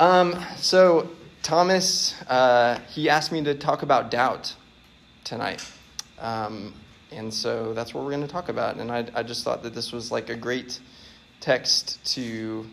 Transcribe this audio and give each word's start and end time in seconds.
Um, 0.00 0.42
so 0.56 1.10
Thomas, 1.42 2.14
uh, 2.22 2.80
he 2.88 3.10
asked 3.10 3.32
me 3.32 3.44
to 3.44 3.54
talk 3.54 3.82
about 3.82 4.10
doubt 4.10 4.56
tonight. 5.24 5.62
Um, 6.18 6.72
and 7.12 7.32
so 7.32 7.74
that's 7.74 7.92
what 7.92 8.02
we're 8.02 8.10
going 8.10 8.26
to 8.26 8.32
talk 8.32 8.48
about. 8.48 8.76
And 8.76 8.90
I, 8.90 9.06
I 9.14 9.22
just 9.22 9.44
thought 9.44 9.62
that 9.62 9.74
this 9.74 9.92
was 9.92 10.10
like 10.10 10.30
a 10.30 10.36
great 10.36 10.80
text 11.40 12.02
to, 12.14 12.66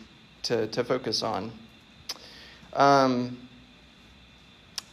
to, 0.44 0.68
to 0.68 0.86
focus 0.86 1.22
on. 1.22 1.52
Um, 2.72 3.38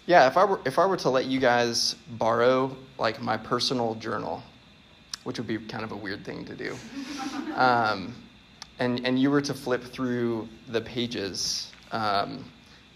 yeah, 0.06 0.26
if 0.26 0.36
I 0.36 0.44
were 0.44 0.60
if 0.66 0.78
I 0.78 0.86
were 0.86 0.96
to 0.98 1.10
let 1.10 1.26
you 1.26 1.38
guys 1.38 1.94
borrow 2.18 2.76
like 2.98 3.22
my 3.22 3.36
personal 3.36 3.94
journal, 3.94 4.42
which 5.22 5.38
would 5.38 5.46
be 5.46 5.56
kind 5.58 5.84
of 5.84 5.92
a 5.92 5.96
weird 5.96 6.24
thing 6.26 6.44
to 6.44 6.54
do, 6.54 6.76
um, 7.54 8.14
and 8.78 9.06
and 9.06 9.18
you 9.18 9.30
were 9.30 9.40
to 9.40 9.54
flip 9.54 9.82
through 9.82 10.46
the 10.68 10.80
pages, 10.80 11.72
um, 11.94 12.44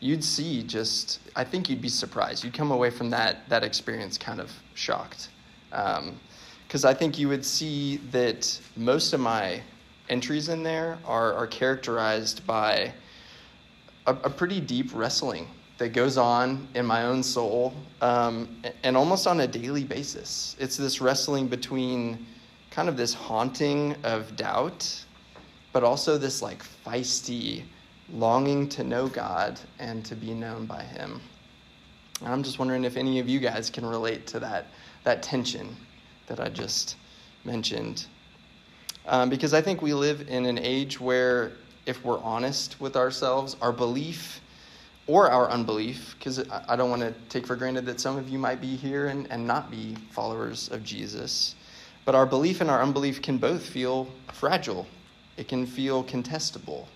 you'd 0.00 0.24
see 0.24 0.62
just 0.62 1.20
I 1.36 1.44
think 1.44 1.70
you'd 1.70 1.80
be 1.80 1.88
surprised. 1.88 2.44
You'd 2.44 2.52
come 2.52 2.72
away 2.72 2.90
from 2.90 3.08
that 3.10 3.48
that 3.48 3.64
experience 3.64 4.18
kind 4.18 4.40
of 4.40 4.50
shocked, 4.74 5.30
because 5.70 6.84
um, 6.84 6.90
I 6.90 6.92
think 6.92 7.18
you 7.18 7.28
would 7.28 7.44
see 7.44 7.98
that 8.10 8.60
most 8.76 9.12
of 9.12 9.20
my 9.20 9.62
entries 10.08 10.48
in 10.48 10.62
there 10.62 10.98
are 11.06 11.32
are 11.34 11.46
characterized 11.46 12.46
by 12.46 12.92
a, 14.06 14.12
a 14.12 14.30
pretty 14.30 14.60
deep 14.60 14.90
wrestling 14.92 15.46
that 15.78 15.90
goes 15.90 16.18
on 16.18 16.66
in 16.74 16.84
my 16.84 17.04
own 17.04 17.22
soul 17.22 17.72
um, 18.00 18.48
and 18.82 18.96
almost 18.96 19.28
on 19.28 19.40
a 19.40 19.46
daily 19.46 19.84
basis. 19.84 20.56
It's 20.58 20.76
this 20.76 21.00
wrestling 21.00 21.46
between 21.46 22.26
kind 22.72 22.88
of 22.88 22.96
this 22.96 23.14
haunting 23.14 23.94
of 24.02 24.34
doubt, 24.34 25.04
but 25.72 25.84
also 25.84 26.18
this 26.18 26.42
like 26.42 26.64
feisty 26.84 27.62
longing 28.12 28.68
to 28.70 28.84
know 28.84 29.08
God 29.08 29.60
and 29.78 30.04
to 30.04 30.14
be 30.14 30.34
known 30.34 30.66
by 30.66 30.82
Him. 30.82 31.20
And 32.20 32.28
I'm 32.28 32.42
just 32.42 32.58
wondering 32.58 32.84
if 32.84 32.96
any 32.96 33.18
of 33.20 33.28
you 33.28 33.38
guys 33.38 33.70
can 33.70 33.86
relate 33.86 34.26
to 34.28 34.40
that, 34.40 34.66
that 35.04 35.22
tension 35.22 35.76
that 36.26 36.40
I 36.40 36.48
just 36.48 36.96
mentioned. 37.44 38.06
Um, 39.06 39.30
because 39.30 39.54
I 39.54 39.60
think 39.60 39.80
we 39.80 39.94
live 39.94 40.28
in 40.28 40.46
an 40.46 40.58
age 40.58 41.00
where, 41.00 41.52
if 41.86 42.04
we're 42.04 42.20
honest 42.20 42.80
with 42.80 42.96
ourselves, 42.96 43.56
our 43.62 43.72
belief 43.72 44.40
or 45.06 45.30
our 45.30 45.48
unbelief, 45.48 46.14
because 46.18 46.44
I 46.68 46.76
don't 46.76 46.90
want 46.90 47.00
to 47.00 47.14
take 47.30 47.46
for 47.46 47.56
granted 47.56 47.86
that 47.86 47.98
some 47.98 48.18
of 48.18 48.28
you 48.28 48.38
might 48.38 48.60
be 48.60 48.76
here 48.76 49.06
and, 49.06 49.26
and 49.30 49.46
not 49.46 49.70
be 49.70 49.94
followers 50.10 50.68
of 50.70 50.84
Jesus. 50.84 51.54
But 52.04 52.14
our 52.14 52.26
belief 52.26 52.60
and 52.60 52.70
our 52.70 52.82
unbelief 52.82 53.22
can 53.22 53.38
both 53.38 53.64
feel 53.64 54.08
fragile, 54.32 54.86
it 55.38 55.48
can 55.48 55.64
feel 55.66 56.04
contestable. 56.04 56.86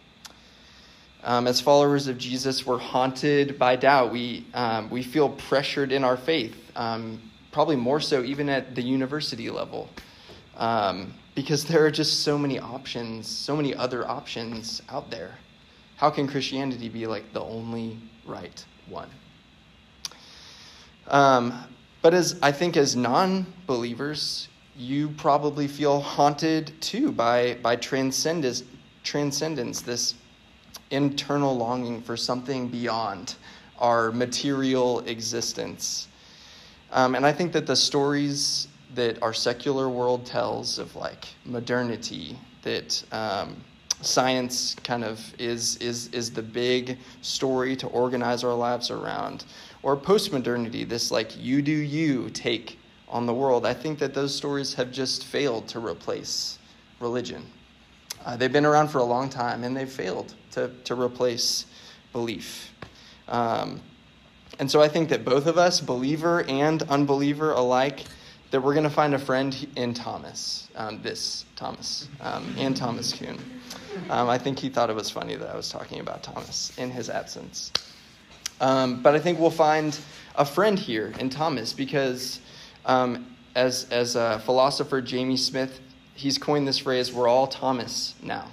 Um, 1.24 1.46
as 1.46 1.60
followers 1.60 2.08
of 2.08 2.18
Jesus, 2.18 2.66
we're 2.66 2.78
haunted 2.78 3.56
by 3.56 3.76
doubt. 3.76 4.10
We, 4.10 4.44
um, 4.54 4.90
we 4.90 5.04
feel 5.04 5.28
pressured 5.28 5.92
in 5.92 6.02
our 6.02 6.16
faith, 6.16 6.56
um, 6.74 7.22
probably 7.52 7.76
more 7.76 8.00
so 8.00 8.24
even 8.24 8.48
at 8.48 8.74
the 8.74 8.82
university 8.82 9.48
level, 9.48 9.88
um, 10.56 11.14
because 11.36 11.64
there 11.64 11.86
are 11.86 11.92
just 11.92 12.24
so 12.24 12.36
many 12.36 12.58
options, 12.58 13.28
so 13.28 13.54
many 13.54 13.72
other 13.72 14.08
options 14.08 14.82
out 14.88 15.12
there. 15.12 15.36
How 15.96 16.10
can 16.10 16.26
Christianity 16.26 16.88
be 16.88 17.06
like 17.06 17.32
the 17.32 17.42
only 17.42 17.98
right 18.26 18.64
one? 18.88 19.08
Um, 21.06 21.66
but 22.00 22.14
as 22.14 22.36
I 22.42 22.50
think 22.50 22.76
as 22.76 22.96
non-believers, 22.96 24.48
you 24.76 25.10
probably 25.10 25.68
feel 25.68 26.00
haunted 26.00 26.72
too 26.80 27.12
by 27.12 27.54
by 27.62 27.76
transcendence, 27.76 28.64
transcendence, 29.04 29.82
this 29.82 30.14
internal 30.92 31.56
longing 31.56 32.00
for 32.02 32.16
something 32.16 32.68
beyond 32.68 33.34
our 33.78 34.12
material 34.12 35.00
existence. 35.00 36.06
Um, 36.92 37.14
and 37.14 37.26
I 37.26 37.32
think 37.32 37.52
that 37.52 37.66
the 37.66 37.74
stories 37.74 38.68
that 38.94 39.20
our 39.22 39.32
secular 39.32 39.88
world 39.88 40.26
tells 40.26 40.78
of 40.78 40.94
like 40.94 41.26
modernity, 41.44 42.38
that 42.62 43.02
um, 43.10 43.56
science 44.02 44.76
kind 44.84 45.02
of 45.02 45.18
is, 45.38 45.76
is, 45.76 46.08
is 46.08 46.30
the 46.30 46.42
big 46.42 46.98
story 47.22 47.74
to 47.76 47.86
organize 47.88 48.44
our 48.44 48.54
lives 48.54 48.90
around. 48.90 49.46
Or 49.82 49.96
postmodernity, 49.96 50.88
this 50.88 51.10
like 51.10 51.36
you 51.36 51.62
do 51.62 51.72
you 51.72 52.30
take 52.30 52.78
on 53.08 53.26
the 53.26 53.34
world. 53.34 53.66
I 53.66 53.74
think 53.74 53.98
that 53.98 54.14
those 54.14 54.34
stories 54.34 54.74
have 54.74 54.92
just 54.92 55.24
failed 55.24 55.66
to 55.68 55.80
replace 55.80 56.58
religion. 57.00 57.44
Uh, 58.24 58.36
they've 58.36 58.52
been 58.52 58.66
around 58.66 58.88
for 58.88 58.98
a 58.98 59.04
long 59.04 59.28
time 59.28 59.64
and 59.64 59.76
they've 59.76 59.90
failed 59.90 60.34
to, 60.52 60.70
to 60.84 60.94
replace 60.94 61.66
belief. 62.12 62.72
Um, 63.28 63.80
and 64.58 64.70
so 64.70 64.80
I 64.80 64.88
think 64.88 65.08
that 65.08 65.24
both 65.24 65.46
of 65.46 65.58
us, 65.58 65.80
believer 65.80 66.44
and 66.44 66.82
unbeliever 66.84 67.52
alike, 67.52 68.04
that 68.50 68.60
we're 68.60 68.74
going 68.74 68.84
to 68.84 68.90
find 68.90 69.14
a 69.14 69.18
friend 69.18 69.66
in 69.76 69.94
Thomas, 69.94 70.68
um, 70.76 71.00
this 71.02 71.46
Thomas, 71.56 72.08
um, 72.20 72.54
and 72.58 72.76
Thomas 72.76 73.12
Kuhn. 73.12 73.38
Um, 74.10 74.28
I 74.28 74.36
think 74.36 74.58
he 74.58 74.68
thought 74.68 74.90
it 74.90 74.96
was 74.96 75.08
funny 75.10 75.36
that 75.36 75.48
I 75.48 75.56
was 75.56 75.70
talking 75.70 76.00
about 76.00 76.22
Thomas 76.22 76.76
in 76.76 76.90
his 76.90 77.08
absence. 77.08 77.72
Um, 78.60 79.02
but 79.02 79.14
I 79.14 79.18
think 79.18 79.38
we'll 79.38 79.50
find 79.50 79.98
a 80.36 80.44
friend 80.44 80.78
here 80.78 81.14
in 81.18 81.30
Thomas 81.30 81.72
because, 81.72 82.40
um, 82.84 83.34
as, 83.54 83.88
as 83.90 84.16
a 84.16 84.40
philosopher 84.44 85.00
Jamie 85.00 85.36
Smith, 85.38 85.80
he's 86.14 86.38
coined 86.38 86.66
this 86.66 86.78
phrase 86.78 87.12
we're 87.12 87.28
all 87.28 87.46
Thomas 87.46 88.14
now. 88.22 88.48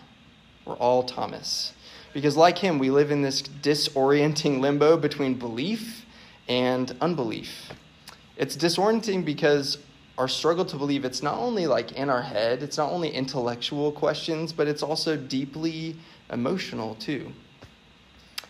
We're 0.66 0.76
all 0.76 1.04
Thomas. 1.04 1.74
Because, 2.14 2.36
like 2.36 2.58
him, 2.58 2.80
we 2.80 2.90
live 2.90 3.12
in 3.12 3.22
this 3.22 3.42
disorienting 3.42 4.60
limbo 4.60 4.98
between 4.98 5.36
belief 5.36 6.06
and 6.48 6.96
unbelief. 7.02 7.72
It's 8.36 8.58
disorienting 8.58 9.26
because 9.26 9.78
our 10.20 10.28
struggle 10.28 10.66
to 10.66 10.76
believe 10.76 11.06
it's 11.06 11.24
not 11.24 11.38
only 11.38 11.66
like 11.66 11.94
in 11.94 12.10
our 12.10 12.22
head 12.22 12.62
it's 12.62 12.78
not 12.78 12.92
only 12.92 13.10
intellectual 13.10 13.90
questions 13.90 14.52
but 14.52 14.68
it's 14.68 14.84
also 14.84 15.16
deeply 15.16 15.96
emotional 16.30 16.94
too 16.96 17.32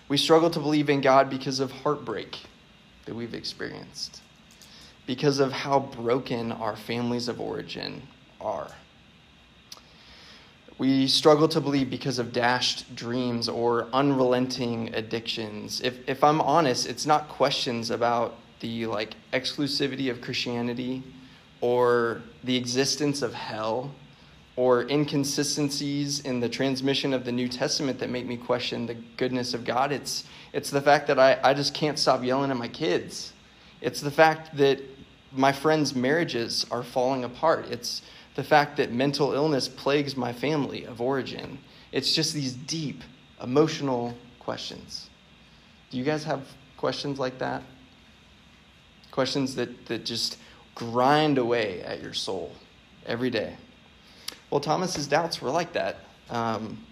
we 0.10 0.18
struggle 0.18 0.50
to 0.50 0.60
believe 0.60 0.90
in 0.90 1.00
god 1.00 1.30
because 1.30 1.60
of 1.60 1.72
heartbreak 1.72 2.40
that 3.06 3.14
we've 3.14 3.36
experienced 3.36 4.22
because 5.06 5.40
of 5.40 5.52
how 5.52 5.80
broken 5.80 6.52
our 6.52 6.76
families 6.76 7.28
of 7.28 7.40
origin 7.40 8.02
are 8.42 8.72
we 10.80 11.08
struggle 11.08 11.48
to 11.48 11.62
believe 11.62 11.90
because 11.90 12.18
of 12.18 12.32
dashed 12.32 12.96
dreams 12.96 13.48
or 13.48 13.88
unrelenting 13.94 14.94
addictions 14.96 15.82
if, 15.82 15.98
if 16.08 16.24
i'm 16.24 16.42
honest 16.42 16.88
it's 16.88 17.06
not 17.06 17.28
questions 17.30 17.92
about 17.92 18.36
the 18.62 18.86
like 18.88 19.14
exclusivity 19.34 20.10
of 20.10 20.22
christianity 20.22 21.04
or 21.62 22.22
the 22.44 22.56
existence 22.56 23.22
of 23.22 23.34
hell 23.34 23.92
or 24.60 24.84
inconsistencies 24.90 26.20
in 26.22 26.42
the 26.42 26.50
transmission 26.50 27.14
of 27.14 27.24
the 27.24 27.32
New 27.32 27.48
Testament 27.48 27.98
that 27.98 28.10
make 28.10 28.26
me 28.26 28.36
question 28.36 28.86
the 28.86 28.96
goodness 29.16 29.54
of 29.54 29.64
God. 29.64 29.94
It's, 29.94 30.26
it's 30.52 30.70
the 30.70 30.82
fact 30.82 31.08
that 31.08 31.18
I, 31.18 31.40
I 31.42 31.54
just 31.54 31.74
can't 31.74 31.98
stop 31.98 32.26
yelling 32.26 32.52
at 32.52 32.58
my 32.58 32.68
kids. 32.68 33.32
It's 33.80 34.02
the 34.02 34.12
fact 34.12 34.58
that 34.58 34.82
my 35.32 35.54
friends' 35.54 35.96
marriages 35.96 36.66
are 36.72 36.84
falling 36.84 37.24
apart. 37.24 37.68
It's 37.72 38.02
the 38.36 38.44
fact 38.44 38.78
that 38.78 38.92
mental 38.92 39.34
illness 39.34 39.68
plagues 39.68 40.16
my 40.16 40.32
family 40.32 40.86
of 40.86 41.02
origin. 41.02 41.60
It's 41.92 42.14
just 42.14 42.34
these 42.34 42.54
deep 42.54 43.02
emotional 43.42 44.16
questions. 44.40 45.10
Do 45.90 45.98
you 45.98 46.04
guys 46.04 46.24
have 46.24 46.48
questions 46.78 47.20
like 47.20 47.40
that? 47.40 47.64
Questions 49.12 49.56
that, 49.56 49.88
that 49.88 50.06
just 50.06 50.38
grind 50.76 51.38
away 51.38 51.82
at 51.82 52.02
your 52.02 52.14
soul 52.14 52.54
every 53.06 53.30
day. 53.30 53.56
Well, 54.50 54.60
Thomas's 54.60 55.08
doubts 55.08 55.42
were 55.42 55.50
like 55.50 55.74
that. 55.74 55.98
Um, 56.30 56.84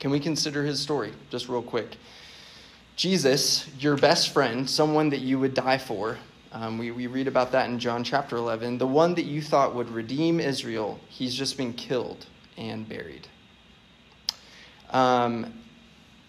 can 0.00 0.10
we 0.10 0.20
consider 0.20 0.64
his 0.64 0.80
story 0.80 1.12
just 1.30 1.48
real 1.48 1.62
quick? 1.62 1.96
Jesus, 2.96 3.68
your 3.78 3.96
best 3.96 4.32
friend, 4.32 4.68
someone 4.68 5.10
that 5.10 5.20
you 5.20 5.38
would 5.38 5.54
die 5.54 5.78
for, 5.78 6.18
um, 6.54 6.78
we, 6.78 6.92
we 6.92 7.08
read 7.08 7.26
about 7.26 7.50
that 7.50 7.68
in 7.68 7.80
John 7.80 8.04
chapter 8.04 8.36
11. 8.36 8.78
The 8.78 8.86
one 8.86 9.16
that 9.16 9.24
you 9.24 9.42
thought 9.42 9.74
would 9.74 9.90
redeem 9.90 10.38
Israel, 10.38 11.00
he's 11.08 11.34
just 11.34 11.56
been 11.56 11.72
killed 11.72 12.26
and 12.56 12.88
buried. 12.88 13.26
Um, 14.90 15.52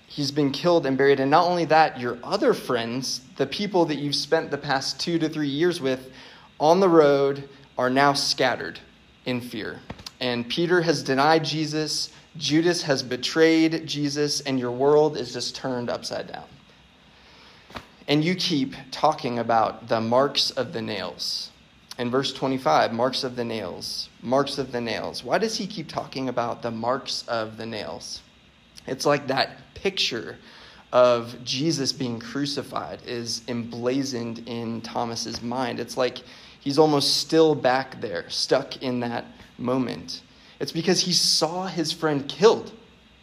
he's 0.08 0.32
been 0.32 0.52
killed 0.52 0.88
and 0.88 0.98
buried. 0.98 1.20
And 1.20 1.30
not 1.30 1.46
only 1.46 1.66
that, 1.66 2.00
your 2.00 2.18
other 2.24 2.56
friends, 2.56 3.22
the 3.38 3.46
people 3.46 3.86
that 3.86 3.98
you've 3.98 4.16
spent 4.16 4.50
the 4.50 4.58
past 4.58 5.00
two 5.00 5.20
to 5.20 5.30
three 5.30 5.48
years 5.48 5.80
with, 5.80 6.12
on 6.60 6.80
the 6.80 6.90
road 6.90 7.48
are 7.78 7.92
now 7.92 8.14
scattered 8.14 8.80
in 9.26 9.40
fear. 9.40 9.80
And 10.20 10.50
Peter 10.50 10.82
has 10.82 11.04
denied 11.04 11.46
Jesus, 11.46 12.12
Judas 12.36 12.82
has 12.82 13.04
betrayed 13.04 13.86
Jesus, 13.86 14.42
and 14.42 14.60
your 14.60 14.72
world 14.72 15.18
is 15.18 15.34
just 15.34 15.56
turned 15.56 15.92
upside 15.92 16.32
down. 16.32 16.46
And 18.08 18.24
you 18.24 18.36
keep 18.36 18.76
talking 18.92 19.40
about 19.40 19.88
the 19.88 20.00
marks 20.00 20.52
of 20.52 20.74
the 20.74 20.82
nails. 20.82 21.52
In 21.98 22.12
verse 22.12 22.34
25, 22.34 22.94
marks 22.94 23.24
of 23.24 23.36
the 23.36 23.46
nails, 23.46 24.10
marks 24.22 24.58
of 24.58 24.72
the 24.72 24.82
nails. 24.82 25.24
Why 25.24 25.38
does 25.38 25.58
he 25.58 25.66
keep 25.66 25.88
talking 25.88 26.30
about 26.30 26.62
the 26.62 26.72
marks 26.72 27.26
of 27.28 27.58
the 27.58 27.66
nails? 27.66 28.22
It's 28.86 29.06
like 29.06 29.28
that 29.28 29.74
picture 29.74 30.38
of 30.92 31.36
Jesus 31.44 31.92
being 31.92 32.20
crucified 32.20 33.00
is 33.06 33.42
emblazoned 33.48 34.48
in 34.48 34.82
Thomas's 34.82 35.42
mind. 35.42 35.80
It's 35.80 35.98
like 35.98 36.20
he's 36.60 36.78
almost 36.78 37.18
still 37.18 37.56
back 37.56 38.00
there, 38.02 38.30
stuck 38.30 38.84
in 38.84 39.00
that 39.00 39.26
moment. 39.58 40.22
It's 40.60 40.72
because 40.72 41.02
he 41.02 41.14
saw 41.14 41.66
his 41.66 41.92
friend 41.92 42.28
killed. 42.28 42.72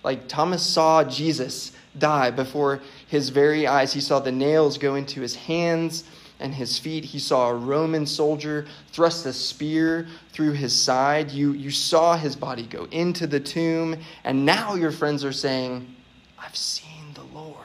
Like 0.02 0.28
Thomas 0.28 0.62
saw 0.62 1.04
Jesus 1.04 1.72
die 1.98 2.30
before 2.30 2.80
his 3.08 3.28
very 3.28 3.66
eyes. 3.66 3.92
He 3.92 4.00
saw 4.00 4.18
the 4.20 4.32
nails 4.32 4.78
go 4.78 4.94
into 4.94 5.20
his 5.20 5.34
hands 5.34 6.04
and 6.40 6.54
his 6.54 6.78
feet. 6.78 7.04
He 7.04 7.18
saw 7.18 7.50
a 7.50 7.54
Roman 7.54 8.06
soldier 8.06 8.66
thrust 8.88 9.26
a 9.26 9.32
spear 9.32 10.08
through 10.32 10.52
his 10.52 10.74
side. 10.74 11.30
You, 11.30 11.52
you 11.52 11.70
saw 11.70 12.16
his 12.16 12.36
body 12.36 12.66
go 12.66 12.84
into 12.90 13.26
the 13.26 13.40
tomb. 13.40 13.96
And 14.24 14.44
now 14.44 14.74
your 14.74 14.90
friends 14.90 15.24
are 15.24 15.32
saying, 15.32 15.94
I've 16.38 16.56
seen 16.56 17.14
the 17.14 17.24
Lord. 17.34 17.56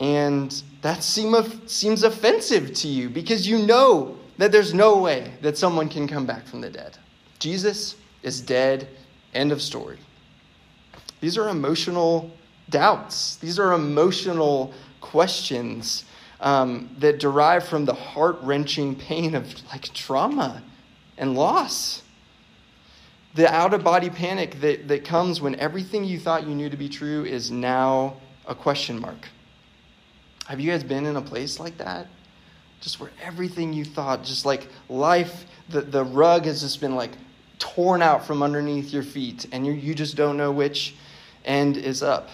And 0.00 0.62
that 0.82 1.02
seem, 1.02 1.34
seems 1.66 2.02
offensive 2.02 2.74
to 2.74 2.88
you 2.88 3.08
because 3.08 3.46
you 3.46 3.58
know 3.58 4.16
that 4.38 4.50
there's 4.50 4.74
no 4.74 4.98
way 4.98 5.32
that 5.42 5.56
someone 5.56 5.88
can 5.88 6.08
come 6.08 6.26
back 6.26 6.44
from 6.46 6.60
the 6.60 6.70
dead. 6.70 6.98
Jesus 7.38 7.96
is 8.22 8.40
dead. 8.40 8.88
End 9.34 9.52
of 9.52 9.62
story. 9.62 9.98
These 11.22 11.38
are 11.38 11.48
emotional 11.48 12.32
doubts. 12.68 13.36
These 13.36 13.60
are 13.60 13.74
emotional 13.74 14.74
questions 15.00 16.04
um, 16.40 16.90
that 16.98 17.20
derive 17.20 17.62
from 17.62 17.84
the 17.84 17.94
heart 17.94 18.38
wrenching 18.42 18.96
pain 18.96 19.36
of 19.36 19.54
like 19.70 19.84
trauma 19.94 20.64
and 21.16 21.36
loss. 21.36 22.02
The 23.36 23.48
out 23.48 23.72
of 23.72 23.84
body 23.84 24.10
panic 24.10 24.60
that, 24.62 24.88
that 24.88 25.04
comes 25.04 25.40
when 25.40 25.54
everything 25.60 26.02
you 26.02 26.18
thought 26.18 26.44
you 26.44 26.56
knew 26.56 26.68
to 26.68 26.76
be 26.76 26.88
true 26.88 27.24
is 27.24 27.52
now 27.52 28.16
a 28.48 28.54
question 28.56 29.00
mark. 29.00 29.28
Have 30.46 30.58
you 30.58 30.72
guys 30.72 30.82
been 30.82 31.06
in 31.06 31.14
a 31.14 31.22
place 31.22 31.60
like 31.60 31.78
that? 31.78 32.08
Just 32.80 32.98
where 32.98 33.12
everything 33.22 33.72
you 33.72 33.84
thought, 33.84 34.24
just 34.24 34.44
like 34.44 34.66
life, 34.88 35.46
the, 35.68 35.82
the 35.82 36.02
rug 36.02 36.46
has 36.46 36.62
just 36.62 36.80
been 36.80 36.96
like 36.96 37.12
torn 37.60 38.02
out 38.02 38.26
from 38.26 38.42
underneath 38.42 38.92
your 38.92 39.04
feet, 39.04 39.46
and 39.52 39.64
you, 39.64 39.72
you 39.72 39.94
just 39.94 40.16
don't 40.16 40.36
know 40.36 40.50
which 40.50 40.96
end 41.44 41.76
is 41.76 42.02
up. 42.02 42.28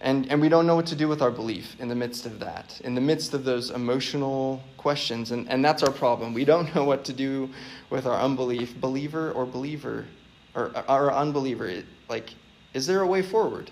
And, 0.00 0.30
and 0.30 0.40
we 0.40 0.48
don't 0.48 0.66
know 0.66 0.76
what 0.76 0.86
to 0.86 0.94
do 0.94 1.08
with 1.08 1.22
our 1.22 1.30
belief 1.30 1.74
in 1.80 1.88
the 1.88 1.94
midst 1.94 2.26
of 2.26 2.38
that, 2.40 2.80
in 2.84 2.94
the 2.94 3.00
midst 3.00 3.34
of 3.34 3.44
those 3.44 3.70
emotional 3.70 4.62
questions. 4.76 5.32
And, 5.32 5.48
and 5.48 5.64
that's 5.64 5.82
our 5.82 5.90
problem. 5.90 6.34
We 6.34 6.44
don't 6.44 6.72
know 6.74 6.84
what 6.84 7.04
to 7.06 7.12
do 7.12 7.50
with 7.90 8.06
our 8.06 8.20
unbelief, 8.20 8.78
believer 8.80 9.32
or 9.32 9.46
believer, 9.46 10.06
or 10.54 10.72
our 10.88 11.12
unbeliever. 11.12 11.82
Like, 12.08 12.34
is 12.74 12.86
there 12.86 13.00
a 13.00 13.06
way 13.06 13.22
forward 13.22 13.70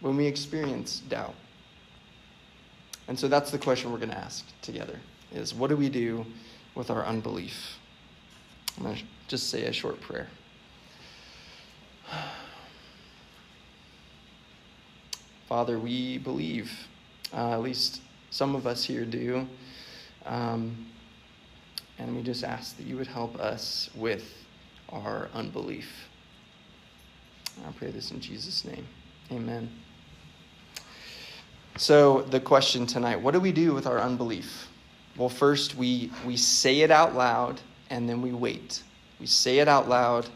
when 0.00 0.16
we 0.16 0.26
experience 0.26 1.00
doubt? 1.00 1.34
And 3.08 3.18
so 3.18 3.28
that's 3.28 3.50
the 3.50 3.58
question 3.58 3.92
we're 3.92 3.98
going 3.98 4.10
to 4.10 4.18
ask 4.18 4.44
together 4.62 4.98
is 5.32 5.54
what 5.54 5.70
do 5.70 5.76
we 5.76 5.88
do 5.88 6.24
with 6.74 6.90
our 6.90 7.04
unbelief? 7.04 7.78
I'm 8.76 8.84
going 8.84 8.96
to 8.96 9.02
just 9.28 9.50
say 9.50 9.64
a 9.64 9.72
short 9.72 10.00
prayer. 10.00 10.28
Father, 15.48 15.78
we 15.78 16.18
believe, 16.18 16.72
uh, 17.32 17.52
at 17.52 17.62
least 17.62 18.00
some 18.30 18.56
of 18.56 18.66
us 18.66 18.82
here 18.82 19.04
do. 19.04 19.46
Um, 20.24 20.86
and 21.98 22.16
we 22.16 22.22
just 22.22 22.42
ask 22.42 22.76
that 22.78 22.86
you 22.86 22.96
would 22.96 23.06
help 23.06 23.38
us 23.38 23.88
with 23.94 24.44
our 24.90 25.28
unbelief. 25.34 26.08
I 27.66 27.72
pray 27.72 27.90
this 27.90 28.10
in 28.10 28.20
Jesus' 28.20 28.64
name. 28.64 28.86
Amen. 29.30 29.70
So, 31.78 32.22
the 32.22 32.40
question 32.40 32.86
tonight 32.86 33.20
what 33.20 33.32
do 33.32 33.40
we 33.40 33.52
do 33.52 33.72
with 33.72 33.86
our 33.86 34.00
unbelief? 34.00 34.68
Well, 35.16 35.28
first, 35.28 35.76
we, 35.76 36.10
we 36.26 36.36
say 36.36 36.80
it 36.80 36.90
out 36.90 37.14
loud 37.14 37.60
and 37.88 38.08
then 38.08 38.20
we 38.20 38.32
wait. 38.32 38.82
We 39.20 39.26
say 39.26 39.60
it 39.60 39.68
out 39.68 39.88
loud 39.88 40.28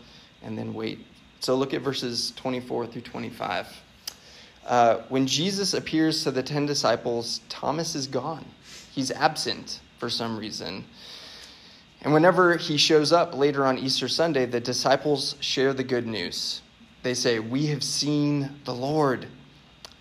and 0.42 0.56
then 0.56 0.72
wait. 0.72 1.04
So, 1.40 1.56
look 1.56 1.74
at 1.74 1.82
verses 1.82 2.32
24 2.36 2.86
through 2.86 3.02
25. 3.02 3.66
Uh, 4.66 4.98
when 5.08 5.26
Jesus 5.26 5.74
appears 5.74 6.22
to 6.24 6.30
the 6.30 6.42
ten 6.42 6.66
disciples, 6.66 7.40
Thomas 7.48 7.94
is 7.94 8.06
gone. 8.06 8.44
He's 8.92 9.10
absent 9.10 9.80
for 9.98 10.10
some 10.10 10.38
reason. 10.38 10.84
And 12.02 12.12
whenever 12.14 12.56
he 12.56 12.76
shows 12.76 13.12
up 13.12 13.34
later 13.34 13.66
on 13.66 13.78
Easter 13.78 14.08
Sunday, 14.08 14.46
the 14.46 14.60
disciples 14.60 15.36
share 15.40 15.74
the 15.74 15.84
good 15.84 16.06
news. 16.06 16.62
They 17.02 17.14
say, 17.14 17.38
We 17.38 17.66
have 17.66 17.82
seen 17.82 18.50
the 18.64 18.74
Lord. 18.74 19.26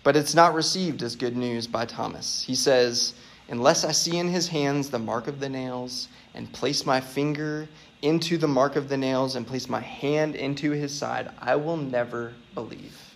But 0.02 0.16
it's 0.16 0.34
not 0.34 0.54
received 0.54 1.02
as 1.02 1.14
good 1.14 1.36
news 1.36 1.66
by 1.66 1.84
Thomas. 1.84 2.42
He 2.42 2.54
says, 2.54 3.14
Unless 3.50 3.84
I 3.84 3.92
see 3.92 4.16
in 4.16 4.28
his 4.28 4.48
hands 4.48 4.88
the 4.88 4.98
mark 4.98 5.26
of 5.26 5.40
the 5.40 5.48
nails, 5.48 6.08
and 6.34 6.50
place 6.52 6.86
my 6.86 7.00
finger 7.00 7.68
into 8.00 8.38
the 8.38 8.48
mark 8.48 8.76
of 8.76 8.88
the 8.88 8.96
nails, 8.96 9.36
and 9.36 9.46
place 9.46 9.68
my 9.68 9.80
hand 9.80 10.36
into 10.36 10.70
his 10.70 10.94
side, 10.96 11.30
I 11.38 11.56
will 11.56 11.76
never 11.76 12.32
believe. 12.54 13.09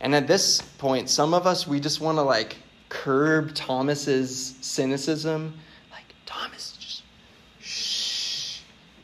And 0.00 0.14
at 0.14 0.26
this 0.26 0.60
point, 0.60 1.08
some 1.08 1.34
of 1.34 1.46
us, 1.46 1.66
we 1.66 1.80
just 1.80 2.00
want 2.00 2.18
to 2.18 2.22
like 2.22 2.56
curb 2.88 3.54
Thomas's 3.54 4.56
cynicism. 4.60 5.54
Like, 5.90 6.04
Thomas, 6.24 6.76
just 6.78 7.02
shh, 7.60 8.60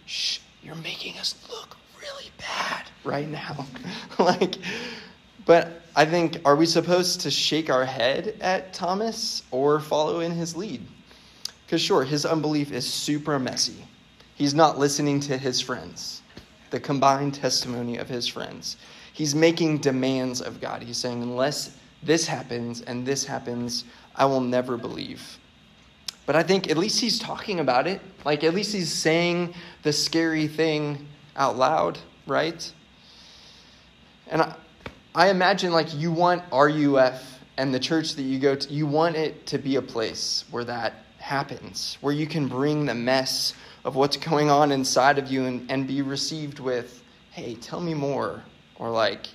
shh, 0.06 0.38
you're 0.62 0.74
making 0.76 1.18
us 1.18 1.34
look 1.50 1.76
really 2.00 2.30
bad 2.38 2.84
right 3.04 3.28
now. 3.28 3.66
like, 4.18 4.56
but 5.44 5.82
I 5.96 6.04
think, 6.04 6.40
are 6.44 6.56
we 6.56 6.66
supposed 6.66 7.20
to 7.22 7.30
shake 7.30 7.68
our 7.68 7.84
head 7.84 8.36
at 8.40 8.72
Thomas 8.72 9.42
or 9.50 9.80
follow 9.80 10.20
in 10.20 10.32
his 10.32 10.56
lead? 10.56 10.82
Because, 11.66 11.80
sure, 11.80 12.04
his 12.04 12.24
unbelief 12.24 12.70
is 12.72 12.90
super 12.90 13.38
messy. 13.38 13.84
He's 14.34 14.54
not 14.54 14.78
listening 14.78 15.20
to 15.20 15.36
his 15.36 15.60
friends, 15.60 16.21
the 16.72 16.80
combined 16.80 17.34
testimony 17.34 17.98
of 17.98 18.08
his 18.08 18.26
friends 18.26 18.76
he's 19.12 19.34
making 19.34 19.78
demands 19.78 20.40
of 20.40 20.60
God. 20.60 20.82
He's 20.82 20.96
saying, 20.96 21.22
unless 21.22 21.76
this 22.02 22.26
happens 22.26 22.80
and 22.82 23.06
this 23.06 23.24
happens, 23.24 23.84
I 24.16 24.24
will 24.24 24.40
never 24.40 24.76
believe. 24.76 25.38
But 26.26 26.36
I 26.36 26.42
think 26.42 26.70
at 26.70 26.76
least 26.76 27.00
he's 27.00 27.18
talking 27.18 27.60
about 27.60 27.86
it. 27.86 28.00
Like, 28.24 28.44
at 28.44 28.54
least 28.54 28.72
he's 28.72 28.92
saying 28.92 29.54
the 29.82 29.92
scary 29.92 30.46
thing 30.46 31.06
out 31.36 31.56
loud, 31.56 31.98
right? 32.26 32.72
And 34.28 34.42
I, 34.42 34.54
I 35.14 35.30
imagine, 35.30 35.72
like, 35.72 35.94
you 35.94 36.12
want 36.12 36.42
RUF 36.52 37.40
and 37.58 37.74
the 37.74 37.80
church 37.80 38.14
that 38.14 38.22
you 38.22 38.38
go 38.38 38.54
to, 38.54 38.72
you 38.72 38.86
want 38.86 39.16
it 39.16 39.46
to 39.46 39.58
be 39.58 39.76
a 39.76 39.82
place 39.82 40.44
where 40.50 40.64
that 40.64 40.94
happens, 41.22 41.96
where 42.00 42.12
you 42.12 42.26
can 42.26 42.48
bring 42.48 42.84
the 42.84 42.94
mess 42.94 43.54
of 43.84 43.94
what's 43.94 44.16
going 44.16 44.50
on 44.50 44.72
inside 44.72 45.18
of 45.18 45.30
you 45.30 45.44
and, 45.46 45.70
and 45.70 45.86
be 45.86 46.02
received 46.02 46.58
with, 46.58 47.02
hey, 47.30 47.54
tell 47.54 47.80
me 47.80 47.94
more 47.94 48.42
or 48.76 48.90
like, 48.90 49.28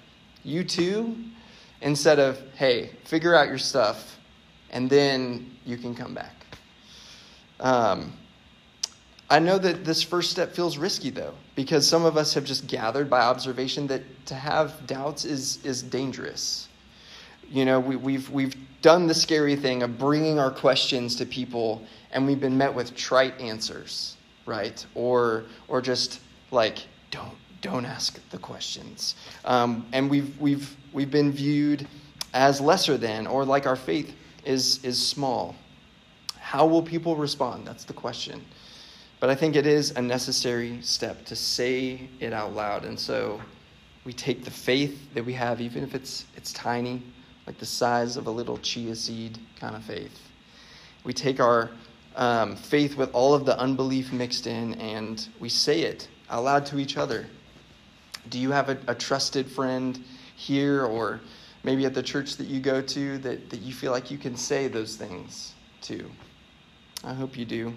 you 0.43 0.63
too, 0.63 1.15
instead 1.81 2.19
of, 2.19 2.39
hey, 2.55 2.91
figure 3.05 3.33
out 3.33 3.47
your 3.47 3.57
stuff 3.57 4.19
and 4.69 4.89
then 4.89 5.49
you 5.65 5.77
can 5.77 5.95
come 5.95 6.13
back. 6.13 6.35
Um, 7.59 8.13
I 9.29 9.39
know 9.39 9.57
that 9.57 9.83
this 9.83 10.03
first 10.03 10.31
step 10.31 10.53
feels 10.53 10.77
risky 10.77 11.09
though, 11.09 11.33
because 11.55 11.87
some 11.87 12.05
of 12.05 12.17
us 12.17 12.33
have 12.33 12.43
just 12.43 12.67
gathered 12.67 13.09
by 13.09 13.21
observation 13.21 13.87
that 13.87 14.03
to 14.27 14.35
have 14.35 14.85
doubts 14.87 15.25
is, 15.25 15.63
is 15.65 15.83
dangerous. 15.83 16.66
You 17.49 17.65
know, 17.65 17.79
we, 17.79 17.95
we've, 17.95 18.29
we've 18.29 18.55
done 18.81 19.07
the 19.07 19.13
scary 19.13 19.55
thing 19.55 19.83
of 19.83 19.97
bringing 19.97 20.39
our 20.39 20.51
questions 20.51 21.15
to 21.17 21.25
people 21.25 21.81
and 22.11 22.25
we've 22.25 22.39
been 22.39 22.57
met 22.57 22.73
with 22.73 22.95
trite 22.95 23.39
answers, 23.39 24.17
right? 24.45 24.85
Or, 24.95 25.43
or 25.67 25.81
just 25.81 26.21
like, 26.51 26.79
don't, 27.11 27.35
don't 27.61 27.85
ask 27.85 28.19
the 28.29 28.37
questions. 28.37 29.15
Um, 29.45 29.85
and 29.93 30.09
we've, 30.09 30.39
we've, 30.39 30.75
we've 30.93 31.11
been 31.11 31.31
viewed 31.31 31.87
as 32.33 32.61
lesser 32.61 32.97
than, 32.97 33.27
or 33.27 33.45
like 33.45 33.65
our 33.65 33.75
faith 33.75 34.15
is, 34.45 34.83
is 34.83 35.05
small. 35.05 35.55
How 36.39 36.65
will 36.65 36.81
people 36.81 37.15
respond? 37.15 37.67
That's 37.67 37.83
the 37.83 37.93
question. 37.93 38.43
But 39.19 39.29
I 39.29 39.35
think 39.35 39.55
it 39.55 39.65
is 39.65 39.91
a 39.91 40.01
necessary 40.01 40.79
step 40.81 41.25
to 41.25 41.35
say 41.35 42.07
it 42.19 42.31
out 42.31 42.53
loud. 42.53 42.85
And 42.85 42.99
so 42.99 43.41
we 44.05 44.13
take 44.13 44.45
the 44.45 44.51
faith 44.51 45.13
that 45.13 45.25
we 45.25 45.33
have, 45.33 45.59
even 45.59 45.83
if 45.83 45.95
it's, 45.95 46.25
it's 46.35 46.53
tiny, 46.53 47.01
like 47.47 47.57
the 47.57 47.65
size 47.65 48.17
of 48.17 48.27
a 48.27 48.31
little 48.31 48.57
chia 48.57 48.93
seed 48.93 49.39
kind 49.57 49.75
of 49.75 49.83
faith. 49.83 50.29
We 51.05 51.13
take 51.13 51.39
our 51.39 51.71
um, 52.17 52.57
faith 52.57 52.97
with 52.97 53.09
all 53.13 53.33
of 53.33 53.45
the 53.45 53.57
unbelief 53.57 54.11
mixed 54.11 54.47
in 54.47 54.73
and 54.75 55.25
we 55.39 55.47
say 55.47 55.81
it 55.81 56.09
out 56.29 56.43
loud 56.43 56.65
to 56.67 56.77
each 56.77 56.97
other. 56.97 57.25
Do 58.29 58.37
you 58.37 58.51
have 58.51 58.67
a, 58.67 58.77
a 58.87 58.93
trusted 58.93 59.49
friend 59.49 60.03
here 60.35 60.83
or 60.83 61.21
maybe 61.63 61.85
at 61.85 61.93
the 61.93 62.03
church 62.03 62.35
that 62.35 62.47
you 62.47 62.59
go 62.59 62.81
to 62.81 63.17
that, 63.19 63.49
that 63.49 63.61
you 63.61 63.73
feel 63.73 63.93
like 63.93 64.11
you 64.11 64.17
can 64.17 64.35
say 64.35 64.67
those 64.67 64.97
things 64.97 65.53
to? 65.83 66.05
I 67.05 67.13
hope 67.13 67.37
you 67.37 67.45
do. 67.45 67.73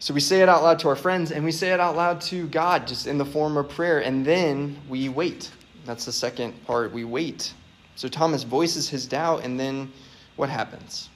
So 0.00 0.12
we 0.12 0.20
say 0.20 0.42
it 0.42 0.50
out 0.50 0.62
loud 0.62 0.78
to 0.80 0.88
our 0.88 0.96
friends 0.96 1.32
and 1.32 1.42
we 1.42 1.52
say 1.52 1.72
it 1.72 1.80
out 1.80 1.96
loud 1.96 2.20
to 2.22 2.46
God 2.48 2.86
just 2.86 3.06
in 3.06 3.16
the 3.16 3.24
form 3.24 3.56
of 3.56 3.70
prayer 3.70 4.00
and 4.00 4.22
then 4.26 4.76
we 4.86 5.08
wait. 5.08 5.50
That's 5.86 6.04
the 6.04 6.12
second 6.12 6.62
part. 6.66 6.92
We 6.92 7.04
wait. 7.04 7.54
So 7.96 8.08
Thomas 8.08 8.42
voices 8.42 8.88
his 8.88 9.06
doubt, 9.06 9.44
and 9.44 9.58
then 9.58 9.92
what 10.36 10.48
happens? 10.48 11.08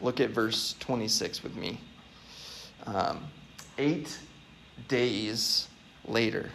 Look 0.00 0.20
at 0.20 0.30
verse 0.30 0.74
26 0.80 1.42
with 1.42 1.56
me. 1.56 1.80
Um, 2.86 3.24
eight 3.78 4.18
days 4.88 5.68
later, 6.06 6.50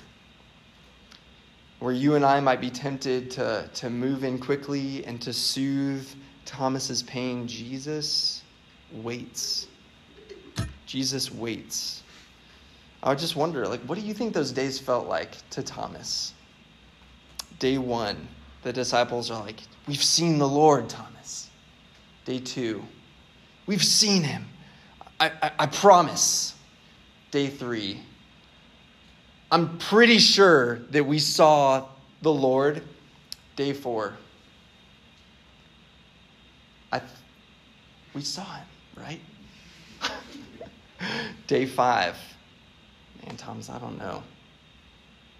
where 1.79 1.93
you 1.93 2.15
and 2.15 2.25
I 2.25 2.39
might 2.39 2.59
be 2.59 2.69
tempted 2.69 3.31
to, 3.31 3.69
to 3.73 3.89
move 3.89 4.23
in 4.23 4.39
quickly 4.39 5.05
and 5.05 5.21
to 5.21 5.31
soothe 5.31 6.07
Thomas's 6.45 7.03
pain, 7.03 7.47
Jesus 7.47 8.43
waits. 8.91 9.67
Jesus 10.85 11.31
waits. 11.31 12.03
I 13.03 13.13
just 13.15 13.35
wonder, 13.35 13.67
like, 13.67 13.81
what 13.81 13.97
do 13.97 14.03
you 14.03 14.13
think 14.13 14.33
those 14.33 14.51
days 14.51 14.79
felt 14.79 15.07
like 15.07 15.37
to 15.51 15.61
Thomas? 15.61 16.33
Day 17.59 17.77
one, 17.77 18.27
the 18.63 18.73
disciples 18.73 19.31
are 19.31 19.41
like, 19.43 19.61
We've 19.87 20.03
seen 20.03 20.37
the 20.37 20.47
Lord, 20.47 20.89
Thomas. 20.89 21.49
Day 22.25 22.39
two, 22.39 22.83
We've 23.65 23.83
seen 23.83 24.23
him. 24.23 24.45
I, 25.19 25.31
I, 25.41 25.51
I 25.59 25.65
promise. 25.67 26.53
Day 27.31 27.47
three, 27.47 28.01
I'm 29.51 29.77
pretty 29.77 30.17
sure 30.17 30.79
that 30.91 31.05
we 31.05 31.19
saw 31.19 31.85
the 32.21 32.31
Lord. 32.31 32.81
Day 33.57 33.73
four, 33.73 34.13
I, 36.91 37.01
we 38.13 38.21
saw 38.21 38.45
him, 38.45 38.65
right? 38.95 39.19
Day 41.47 41.65
five, 41.65 42.15
man, 43.25 43.35
Thomas, 43.35 43.69
I 43.69 43.77
don't 43.79 43.97
know. 43.97 44.23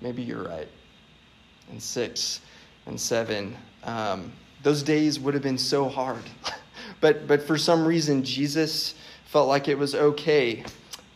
Maybe 0.02 0.24
you're 0.24 0.44
right. 0.44 0.68
And 1.70 1.82
six 1.82 2.42
and 2.88 3.00
seven, 3.00 3.56
um, 3.84 4.32
those 4.64 4.84
days 4.84 5.20
would 5.20 5.34
have 5.34 5.44
been 5.44 5.58
so 5.58 5.88
hard. 5.88 6.24
but, 7.02 7.28
but 7.28 7.44
for 7.44 7.58
some 7.58 7.86
reason, 7.86 8.24
Jesus 8.24 8.96
felt 9.26 9.48
like 9.48 9.68
it 9.68 9.78
was 9.78 9.94
okay 9.94 10.64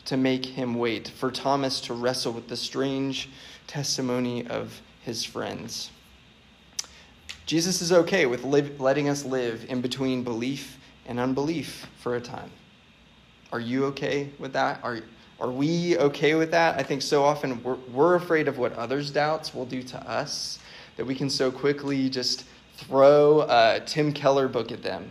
to 0.04 0.16
make 0.16 0.44
him 0.44 0.74
wait, 0.74 1.08
for 1.08 1.30
Thomas 1.30 1.80
to 1.82 1.94
wrestle 1.94 2.32
with 2.32 2.48
the 2.48 2.56
strange 2.56 3.30
testimony 3.66 4.46
of 4.46 4.80
his 5.02 5.24
friends. 5.24 5.90
Jesus 7.46 7.82
is 7.82 7.92
okay 7.92 8.26
with 8.26 8.44
letting 8.44 9.08
us 9.08 9.24
live 9.24 9.66
in 9.68 9.80
between 9.80 10.22
belief 10.22 10.78
and 11.06 11.18
unbelief 11.18 11.86
for 11.98 12.16
a 12.16 12.20
time. 12.20 12.50
Are 13.52 13.60
you 13.60 13.84
okay 13.86 14.30
with 14.38 14.52
that? 14.54 14.80
Are, 14.82 15.00
are 15.40 15.50
we 15.50 15.98
okay 15.98 16.34
with 16.34 16.50
that? 16.52 16.78
I 16.78 16.82
think 16.82 17.02
so 17.02 17.24
often 17.24 17.62
we're, 17.62 17.74
we're 17.92 18.14
afraid 18.14 18.48
of 18.48 18.58
what 18.58 18.72
others' 18.74 19.10
doubts 19.10 19.54
will 19.54 19.66
do 19.66 19.82
to 19.82 19.98
us 20.08 20.58
that 20.96 21.04
we 21.04 21.14
can 21.14 21.30
so 21.30 21.50
quickly 21.50 22.08
just 22.08 22.44
throw 22.76 23.42
a 23.42 23.80
Tim 23.84 24.12
Keller 24.12 24.48
book 24.48 24.72
at 24.72 24.82
them 24.82 25.10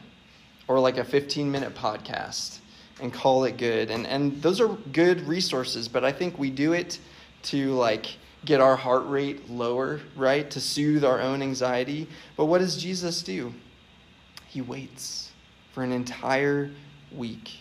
or 0.68 0.80
like 0.80 0.98
a 0.98 1.04
15 1.04 1.52
minute 1.52 1.76
podcast 1.76 2.60
and 3.02 3.14
call 3.14 3.44
it 3.46 3.58
good. 3.58 3.90
And, 3.92 4.06
and 4.08 4.42
those 4.42 4.62
are 4.62 4.70
good 4.92 5.22
resources, 5.28 5.88
but 5.88 6.04
I 6.04 6.12
think 6.12 6.38
we 6.38 6.50
do 6.50 6.74
it 6.74 7.00
to 7.44 7.72
like 7.74 8.08
get 8.46 8.62
our 8.62 8.76
heart 8.76 9.08
rate 9.08 9.50
lower, 9.50 10.02
right? 10.16 10.50
To 10.52 10.60
soothe 10.60 11.04
our 11.04 11.20
own 11.20 11.42
anxiety. 11.42 12.08
But 12.38 12.46
what 12.46 12.60
does 12.60 12.78
Jesus 12.78 13.22
do? 13.22 13.54
He 14.48 14.62
waits 14.62 15.32
for 15.74 15.84
an 15.84 15.92
entire 15.92 16.72
week. 17.16 17.52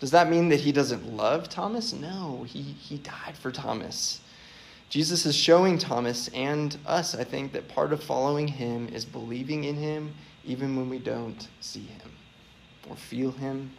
Does 0.00 0.10
that 0.12 0.30
mean 0.30 0.48
that 0.50 0.60
he 0.60 0.70
doesn't 0.70 1.12
love 1.16 1.48
Thomas? 1.48 1.92
No, 1.92 2.44
he, 2.46 2.62
he 2.62 2.98
died 2.98 3.36
for 3.40 3.50
Thomas. 3.50 4.20
Jesus 4.88 5.26
is 5.26 5.36
showing 5.36 5.78
Thomas 5.78 6.28
and 6.28 6.76
us, 6.86 7.14
I 7.14 7.24
think, 7.24 7.52
that 7.52 7.68
part 7.68 7.92
of 7.92 8.02
following 8.02 8.48
him 8.48 8.88
is 8.88 9.04
believing 9.04 9.64
in 9.64 9.76
him 9.76 10.14
even 10.44 10.76
when 10.76 10.88
we 10.88 10.98
don't 10.98 11.48
see 11.60 11.84
him 11.84 12.10
or 12.88 12.96
feel 12.96 13.30
him. 13.30 13.70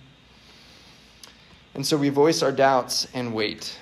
And 1.74 1.86
so 1.86 1.98
we 1.98 2.10
voice 2.10 2.44
our 2.44 2.51
doubts 2.51 3.08
and 3.13 3.34
wait. 3.34 3.78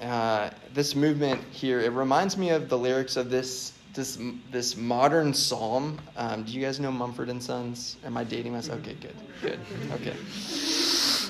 Uh, 0.00 0.50
this 0.72 0.94
movement 0.94 1.42
here, 1.50 1.80
it 1.80 1.92
reminds 1.92 2.36
me 2.36 2.50
of 2.50 2.68
the 2.68 2.76
lyrics 2.76 3.16
of 3.16 3.30
this 3.30 3.72
this 3.94 4.18
this 4.52 4.76
modern 4.76 5.32
psalm. 5.32 5.98
Um, 6.18 6.44
do 6.44 6.52
you 6.52 6.60
guys 6.60 6.78
know 6.78 6.92
Mumford 6.92 7.30
and 7.30 7.42
Sons? 7.42 7.96
Am 8.04 8.16
I 8.16 8.24
dating 8.24 8.52
myself? 8.52 8.80
Okay, 8.80 8.94
good, 9.00 9.16
good, 9.40 9.58
okay. 9.94 10.14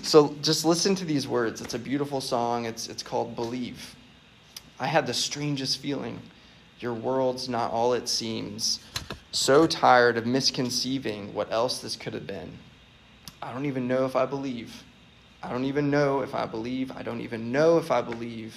So 0.02 0.35
just 0.42 0.64
listen 0.64 0.97
to 0.97 1.04
these 1.04 1.28
words. 1.28 1.61
It's 1.61 1.75
a 1.75 1.78
beautiful 1.78 2.21
song. 2.21 2.64
It's 2.64 2.88
it's 2.88 3.04
called 3.04 3.37
"Believe." 3.37 3.95
I 4.78 4.87
had 4.87 5.06
the 5.06 5.14
strangest 5.14 5.78
feeling. 5.78 6.21
Your 6.80 6.95
world's 6.95 7.49
not 7.49 7.73
all 7.73 7.95
it 7.95 8.09
seems. 8.09 8.80
So 9.33 9.66
tired 9.66 10.16
of 10.16 10.26
misconceiving 10.26 11.33
what 11.35 11.50
else 11.50 11.80
this 11.80 11.97
could 11.97 12.14
have 12.14 12.26
been. 12.26 12.59
I 13.42 13.52
don't 13.52 13.66
even 13.66 13.88
know 13.88 14.04
if 14.04 14.16
I 14.16 14.26
believe. 14.26 14.83
I 15.42 15.50
don't 15.50 15.64
even 15.64 15.90
know 15.90 16.21
if 16.21 16.35
I 16.35 16.47
believe. 16.47 16.90
I 16.92 17.02
don't 17.02 17.21
even 17.21 17.52
know 17.52 17.78
if 17.78 17.90
I 17.90 18.02
believe 18.02 18.54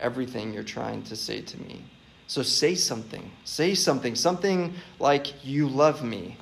everything 0.00 0.52
you're 0.52 0.62
trying 0.62 1.02
to 1.04 1.16
say 1.16 1.40
to 1.40 1.60
me. 1.60 1.84
So 2.26 2.42
say 2.42 2.74
something. 2.74 3.30
Say 3.44 3.74
something. 3.74 4.14
Something 4.14 4.74
like, 4.98 5.44
You 5.44 5.68
love 5.68 6.02
me, 6.02 6.36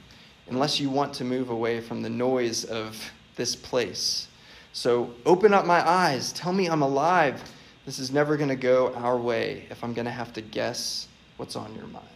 unless 0.48 0.78
you 0.78 0.88
want 0.88 1.12
to 1.14 1.24
move 1.24 1.50
away 1.50 1.80
from 1.80 2.02
the 2.02 2.10
noise 2.10 2.64
of 2.64 2.96
this 3.36 3.56
place. 3.56 4.28
So 4.72 5.12
open 5.26 5.52
up 5.52 5.66
my 5.66 5.86
eyes. 5.86 6.32
Tell 6.32 6.52
me 6.52 6.68
I'm 6.68 6.82
alive. 6.82 7.42
This 7.90 7.98
is 7.98 8.12
never 8.12 8.36
going 8.36 8.50
to 8.50 8.54
go 8.54 8.94
our 8.94 9.16
way 9.18 9.66
if 9.68 9.82
I'm 9.82 9.94
going 9.94 10.04
to 10.04 10.12
have 10.12 10.32
to 10.34 10.40
guess 10.40 11.08
what's 11.38 11.56
on 11.56 11.74
your 11.74 11.88
mind. 11.88 12.06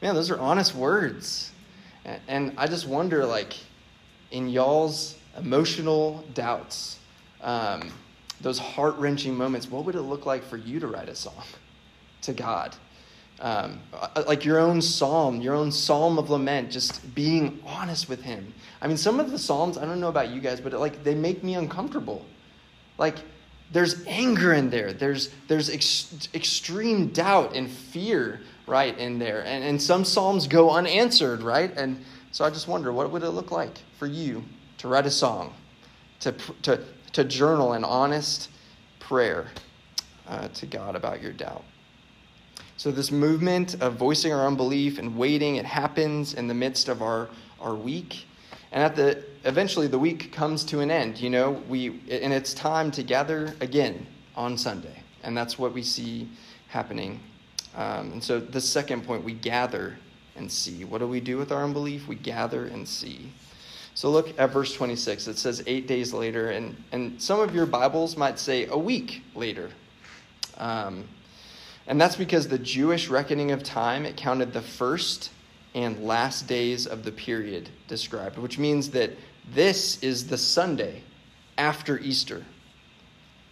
Man, 0.00 0.14
those 0.14 0.30
are 0.30 0.38
honest 0.38 0.72
words. 0.72 1.50
And 2.28 2.54
I 2.56 2.68
just 2.68 2.86
wonder, 2.86 3.26
like, 3.26 3.56
in 4.30 4.48
y'all's 4.48 5.16
emotional 5.36 6.24
doubts, 6.32 7.00
um, 7.42 7.92
those 8.40 8.56
heart 8.56 8.96
wrenching 8.98 9.34
moments, 9.34 9.68
what 9.68 9.84
would 9.84 9.96
it 9.96 10.02
look 10.02 10.26
like 10.26 10.44
for 10.44 10.58
you 10.58 10.78
to 10.78 10.86
write 10.86 11.08
a 11.08 11.16
song 11.16 11.42
to 12.22 12.32
God? 12.32 12.76
Um, 13.40 13.80
like 14.28 14.44
your 14.44 14.60
own 14.60 14.80
psalm, 14.80 15.40
your 15.40 15.56
own 15.56 15.72
psalm 15.72 16.18
of 16.18 16.30
lament, 16.30 16.70
just 16.70 17.16
being 17.16 17.60
honest 17.66 18.08
with 18.08 18.22
Him. 18.22 18.54
I 18.80 18.86
mean, 18.86 18.96
some 18.96 19.18
of 19.18 19.32
the 19.32 19.40
psalms, 19.40 19.76
I 19.76 19.84
don't 19.84 19.98
know 19.98 20.06
about 20.06 20.28
you 20.28 20.40
guys, 20.40 20.60
but 20.60 20.72
like 20.74 21.02
they 21.02 21.16
make 21.16 21.42
me 21.42 21.56
uncomfortable. 21.56 22.24
Like 22.96 23.16
there's 23.74 24.06
anger 24.06 24.54
in 24.54 24.70
there, 24.70 24.94
there's 24.94 25.28
there's 25.48 25.68
ex- 25.68 26.30
extreme 26.32 27.08
doubt 27.08 27.54
and 27.54 27.68
fear 27.68 28.40
right 28.66 28.96
in 28.96 29.18
there, 29.18 29.44
and 29.44 29.62
and 29.62 29.82
some 29.82 30.06
psalms 30.06 30.48
go 30.48 30.70
unanswered, 30.70 31.42
right? 31.42 31.70
And 31.76 32.02
so 32.32 32.44
I 32.44 32.50
just 32.50 32.66
wonder, 32.66 32.92
what 32.92 33.10
would 33.10 33.22
it 33.22 33.30
look 33.30 33.52
like 33.52 33.78
for 33.98 34.06
you 34.06 34.42
to 34.84 34.88
write 34.88 35.06
a 35.06 35.10
song, 35.10 35.54
to, 36.20 36.32
to, 36.60 36.78
to 37.12 37.24
journal 37.24 37.72
an 37.72 37.84
honest 37.84 38.50
prayer 38.98 39.46
uh, 40.28 40.48
to 40.48 40.66
God 40.66 40.94
about 40.94 41.22
your 41.22 41.32
doubt. 41.32 41.64
So, 42.76 42.90
this 42.90 43.10
movement 43.10 43.80
of 43.80 43.94
voicing 43.94 44.30
our 44.34 44.46
unbelief 44.46 44.98
and 44.98 45.16
waiting, 45.16 45.56
it 45.56 45.64
happens 45.64 46.34
in 46.34 46.48
the 46.48 46.54
midst 46.54 46.90
of 46.90 47.00
our, 47.00 47.30
our 47.60 47.74
week. 47.74 48.26
And 48.72 48.82
at 48.82 48.94
the 48.94 49.24
eventually 49.44 49.86
the 49.86 49.98
week 49.98 50.32
comes 50.32 50.64
to 50.64 50.80
an 50.80 50.90
end, 50.90 51.20
you 51.20 51.30
know, 51.30 51.62
we 51.68 52.00
and 52.10 52.32
it's 52.32 52.54
time 52.54 52.90
to 52.92 53.02
gather 53.02 53.54
again 53.60 54.06
on 54.36 54.58
Sunday. 54.58 55.02
And 55.22 55.36
that's 55.36 55.58
what 55.58 55.72
we 55.72 55.82
see 55.82 56.28
happening. 56.68 57.20
Um, 57.74 58.12
and 58.12 58.24
so 58.24 58.40
the 58.40 58.60
second 58.60 59.06
point, 59.06 59.24
we 59.24 59.34
gather 59.34 59.98
and 60.36 60.50
see. 60.50 60.84
What 60.84 60.98
do 60.98 61.06
we 61.06 61.20
do 61.20 61.38
with 61.38 61.52
our 61.52 61.64
unbelief? 61.64 62.08
We 62.08 62.16
gather 62.16 62.66
and 62.66 62.86
see. 62.86 63.32
So 63.94 64.10
look 64.10 64.38
at 64.38 64.50
verse 64.50 64.74
26. 64.74 65.28
It 65.28 65.38
says 65.38 65.62
eight 65.66 65.86
days 65.86 66.12
later, 66.12 66.50
and, 66.50 66.76
and 66.92 67.20
some 67.20 67.40
of 67.40 67.54
your 67.54 67.66
Bibles 67.66 68.16
might 68.16 68.38
say 68.38 68.66
a 68.66 68.76
week 68.76 69.22
later. 69.34 69.70
Um, 70.58 71.04
and 71.86 72.00
that's 72.00 72.16
because 72.16 72.48
the 72.48 72.58
Jewish 72.58 73.08
reckoning 73.08 73.52
of 73.52 73.62
time, 73.62 74.04
it 74.04 74.16
counted 74.16 74.52
the 74.52 74.62
first 74.62 75.30
and 75.74 76.04
last 76.04 76.46
days 76.46 76.86
of 76.86 77.04
the 77.04 77.12
period 77.12 77.68
described, 77.88 78.38
which 78.38 78.58
means 78.58 78.90
that 78.90 79.10
this 79.52 80.02
is 80.02 80.28
the 80.28 80.38
Sunday 80.38 81.02
after 81.58 81.98
Easter. 81.98 82.44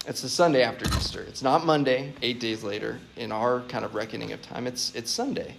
It's 0.07 0.23
the 0.23 0.29
Sunday 0.29 0.63
after 0.63 0.85
Easter. 0.97 1.23
It's 1.23 1.43
not 1.43 1.65
Monday, 1.65 2.13
eight 2.23 2.41
days 2.41 2.65
later, 2.65 2.99
in 3.17 3.31
our 3.31 3.61
kind 3.69 3.85
of 3.85 3.95
reckoning 3.95 4.33
of 4.33 4.43
time. 4.43 4.67
It's, 4.67 4.95
it's 4.95 5.11
Sunday. 5.11 5.55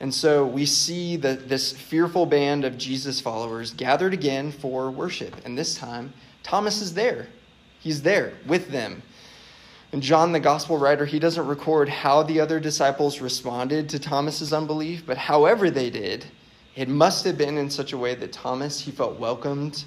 And 0.00 0.14
so 0.14 0.46
we 0.46 0.66
see 0.66 1.16
that 1.16 1.48
this 1.48 1.72
fearful 1.72 2.24
band 2.24 2.64
of 2.64 2.78
Jesus 2.78 3.20
followers 3.20 3.72
gathered 3.72 4.14
again 4.14 4.52
for 4.52 4.90
worship. 4.90 5.34
And 5.44 5.58
this 5.58 5.74
time, 5.74 6.12
Thomas 6.44 6.80
is 6.80 6.94
there. 6.94 7.26
He's 7.80 8.02
there 8.02 8.34
with 8.46 8.68
them. 8.70 9.02
And 9.90 10.02
John, 10.02 10.32
the 10.32 10.40
gospel 10.40 10.78
writer, 10.78 11.06
he 11.06 11.18
doesn't 11.18 11.46
record 11.46 11.88
how 11.88 12.22
the 12.22 12.40
other 12.40 12.60
disciples 12.60 13.20
responded 13.20 13.88
to 13.88 13.98
Thomas's 13.98 14.52
unbelief, 14.52 15.04
but 15.06 15.16
however 15.16 15.70
they 15.70 15.90
did, 15.90 16.26
it 16.78 16.88
must 16.88 17.24
have 17.24 17.36
been 17.36 17.58
in 17.58 17.68
such 17.68 17.92
a 17.92 17.98
way 17.98 18.14
that 18.14 18.32
Thomas, 18.32 18.80
he 18.80 18.92
felt 18.92 19.18
welcomed 19.18 19.84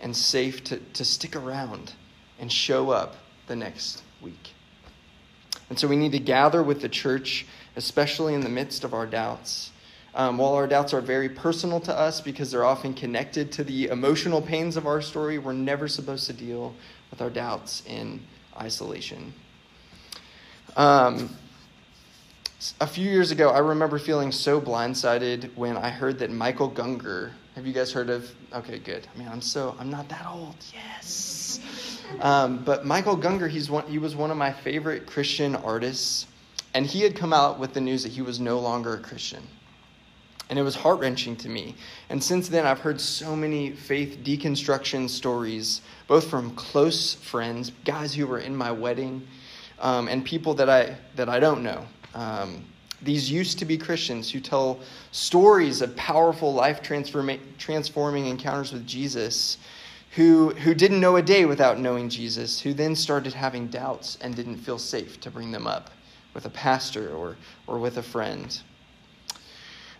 and 0.00 0.14
safe 0.16 0.64
to, 0.64 0.78
to 0.78 1.04
stick 1.04 1.36
around 1.36 1.92
and 2.40 2.50
show 2.50 2.90
up 2.90 3.14
the 3.46 3.54
next 3.54 4.02
week. 4.20 4.52
And 5.70 5.78
so 5.78 5.86
we 5.86 5.94
need 5.94 6.10
to 6.10 6.18
gather 6.18 6.60
with 6.60 6.80
the 6.80 6.88
church 6.88 7.46
especially 7.76 8.34
in 8.34 8.40
the 8.40 8.48
midst 8.48 8.82
of 8.82 8.94
our 8.94 9.06
doubts. 9.06 9.70
Um, 10.16 10.38
while 10.38 10.54
our 10.54 10.66
doubts 10.66 10.92
are 10.92 11.00
very 11.00 11.28
personal 11.28 11.80
to 11.80 11.96
us 11.96 12.20
because 12.20 12.50
they're 12.50 12.64
often 12.64 12.94
connected 12.94 13.50
to 13.52 13.64
the 13.64 13.86
emotional 13.86 14.42
pains 14.42 14.76
of 14.76 14.86
our 14.88 15.00
story, 15.00 15.38
we're 15.38 15.52
never 15.52 15.86
supposed 15.86 16.26
to 16.26 16.32
deal 16.32 16.74
with 17.10 17.22
our 17.22 17.30
doubts 17.30 17.84
in 17.86 18.20
isolation. 18.56 19.32
Um, 20.76 21.36
a 22.80 22.86
few 22.86 23.10
years 23.10 23.30
ago, 23.30 23.50
I 23.50 23.58
remember 23.58 23.98
feeling 23.98 24.32
so 24.32 24.60
blindsided 24.60 25.54
when 25.54 25.76
I 25.76 25.90
heard 25.90 26.18
that 26.20 26.30
Michael 26.30 26.70
Gungor. 26.70 27.32
Have 27.56 27.66
you 27.66 27.72
guys 27.72 27.92
heard 27.92 28.10
of? 28.10 28.30
Okay, 28.52 28.78
good. 28.78 29.06
I 29.14 29.18
mean, 29.18 29.28
I'm 29.28 29.40
so 29.40 29.76
I'm 29.78 29.90
not 29.90 30.08
that 30.08 30.26
old. 30.26 30.56
Yes. 30.72 31.60
Um, 32.20 32.64
but 32.64 32.84
Michael 32.86 33.16
Gungor, 33.16 33.48
he's 33.48 33.70
one. 33.70 33.86
He 33.86 33.98
was 33.98 34.16
one 34.16 34.30
of 34.30 34.36
my 34.36 34.52
favorite 34.52 35.06
Christian 35.06 35.56
artists, 35.56 36.26
and 36.74 36.86
he 36.86 37.02
had 37.02 37.16
come 37.16 37.32
out 37.32 37.58
with 37.58 37.74
the 37.74 37.80
news 37.80 38.02
that 38.02 38.12
he 38.12 38.22
was 38.22 38.40
no 38.40 38.58
longer 38.58 38.94
a 38.94 39.00
Christian. 39.00 39.42
And 40.50 40.58
it 40.58 40.62
was 40.62 40.74
heart 40.74 41.00
wrenching 41.00 41.36
to 41.36 41.48
me. 41.48 41.74
And 42.10 42.22
since 42.22 42.48
then, 42.48 42.66
I've 42.66 42.78
heard 42.78 43.00
so 43.00 43.34
many 43.34 43.72
faith 43.72 44.18
deconstruction 44.22 45.08
stories, 45.08 45.80
both 46.06 46.28
from 46.28 46.54
close 46.54 47.14
friends, 47.14 47.72
guys 47.84 48.14
who 48.14 48.26
were 48.26 48.40
in 48.40 48.54
my 48.54 48.70
wedding, 48.70 49.26
um, 49.80 50.06
and 50.08 50.24
people 50.24 50.54
that 50.54 50.68
I 50.68 50.96
that 51.16 51.28
I 51.28 51.40
don't 51.40 51.62
know. 51.62 51.86
Um, 52.14 52.64
these 53.02 53.30
used 53.30 53.58
to 53.58 53.64
be 53.64 53.76
Christians 53.76 54.30
who 54.30 54.40
tell 54.40 54.80
stories 55.12 55.82
of 55.82 55.94
powerful 55.96 56.54
life 56.54 56.80
transforming 56.82 58.26
encounters 58.26 58.72
with 58.72 58.86
Jesus, 58.86 59.58
who, 60.12 60.50
who 60.50 60.74
didn't 60.74 61.00
know 61.00 61.16
a 61.16 61.22
day 61.22 61.44
without 61.44 61.78
knowing 61.78 62.08
Jesus, 62.08 62.60
who 62.60 62.72
then 62.72 62.94
started 62.94 63.34
having 63.34 63.66
doubts 63.66 64.16
and 64.20 64.34
didn't 64.34 64.56
feel 64.56 64.78
safe 64.78 65.20
to 65.20 65.30
bring 65.30 65.50
them 65.50 65.66
up 65.66 65.90
with 66.32 66.46
a 66.46 66.50
pastor 66.50 67.14
or, 67.14 67.36
or 67.66 67.78
with 67.78 67.98
a 67.98 68.02
friend. 68.02 68.60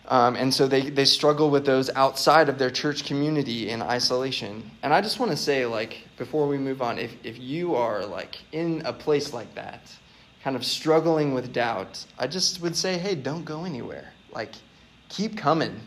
Um, 0.07 0.35
and 0.35 0.53
so 0.53 0.67
they, 0.67 0.89
they 0.89 1.05
struggle 1.05 1.49
with 1.49 1.65
those 1.65 1.89
outside 1.95 2.47
of 2.47 2.59
their 2.59 2.69
church 2.69 3.05
community 3.05 3.69
in 3.69 3.81
isolation. 3.81 4.69
And 4.83 4.93
I 4.93 5.01
just 5.01 5.19
want 5.19 5.31
to 5.31 5.37
say, 5.37 5.65
like, 5.65 6.07
before 6.17 6.47
we 6.47 6.57
move 6.57 6.81
on, 6.81 6.99
if, 6.99 7.11
if 7.23 7.39
you 7.39 7.75
are, 7.75 8.05
like, 8.05 8.37
in 8.51 8.83
a 8.85 8.93
place 8.93 9.33
like 9.33 9.53
that, 9.55 9.81
kind 10.45 10.55
of 10.55 10.63
struggling 10.63 11.33
with 11.33 11.51
doubt, 11.51 12.05
I 12.19 12.27
just 12.27 12.61
would 12.61 12.75
say, 12.75 12.99
hey, 12.99 13.15
don't 13.15 13.45
go 13.45 13.65
anywhere. 13.65 14.13
Like, 14.31 14.51
keep 15.09 15.35
coming. 15.35 15.79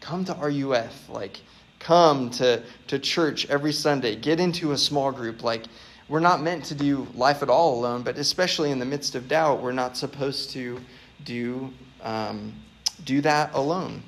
Come 0.00 0.24
to 0.24 0.32
RUF. 0.32 1.10
Like, 1.10 1.42
come 1.80 2.30
to, 2.30 2.62
to 2.86 2.98
church 2.98 3.46
every 3.50 3.74
Sunday. 3.74 4.16
Get 4.16 4.40
into 4.40 4.72
a 4.72 4.78
small 4.78 5.12
group. 5.12 5.42
Like, 5.42 5.66
we're 6.08 6.20
not 6.20 6.40
meant 6.40 6.64
to 6.64 6.74
do 6.74 7.06
life 7.14 7.42
at 7.42 7.50
all 7.50 7.78
alone, 7.78 8.04
but 8.04 8.16
especially 8.16 8.70
in 8.70 8.78
the 8.78 8.86
midst 8.86 9.14
of 9.16 9.28
doubt, 9.28 9.60
we're 9.60 9.72
not 9.72 9.98
supposed 9.98 10.48
to 10.52 10.80
do, 11.26 11.70
um, 12.00 12.54
do 13.04 13.20
that 13.20 13.52
alone. 13.52 14.02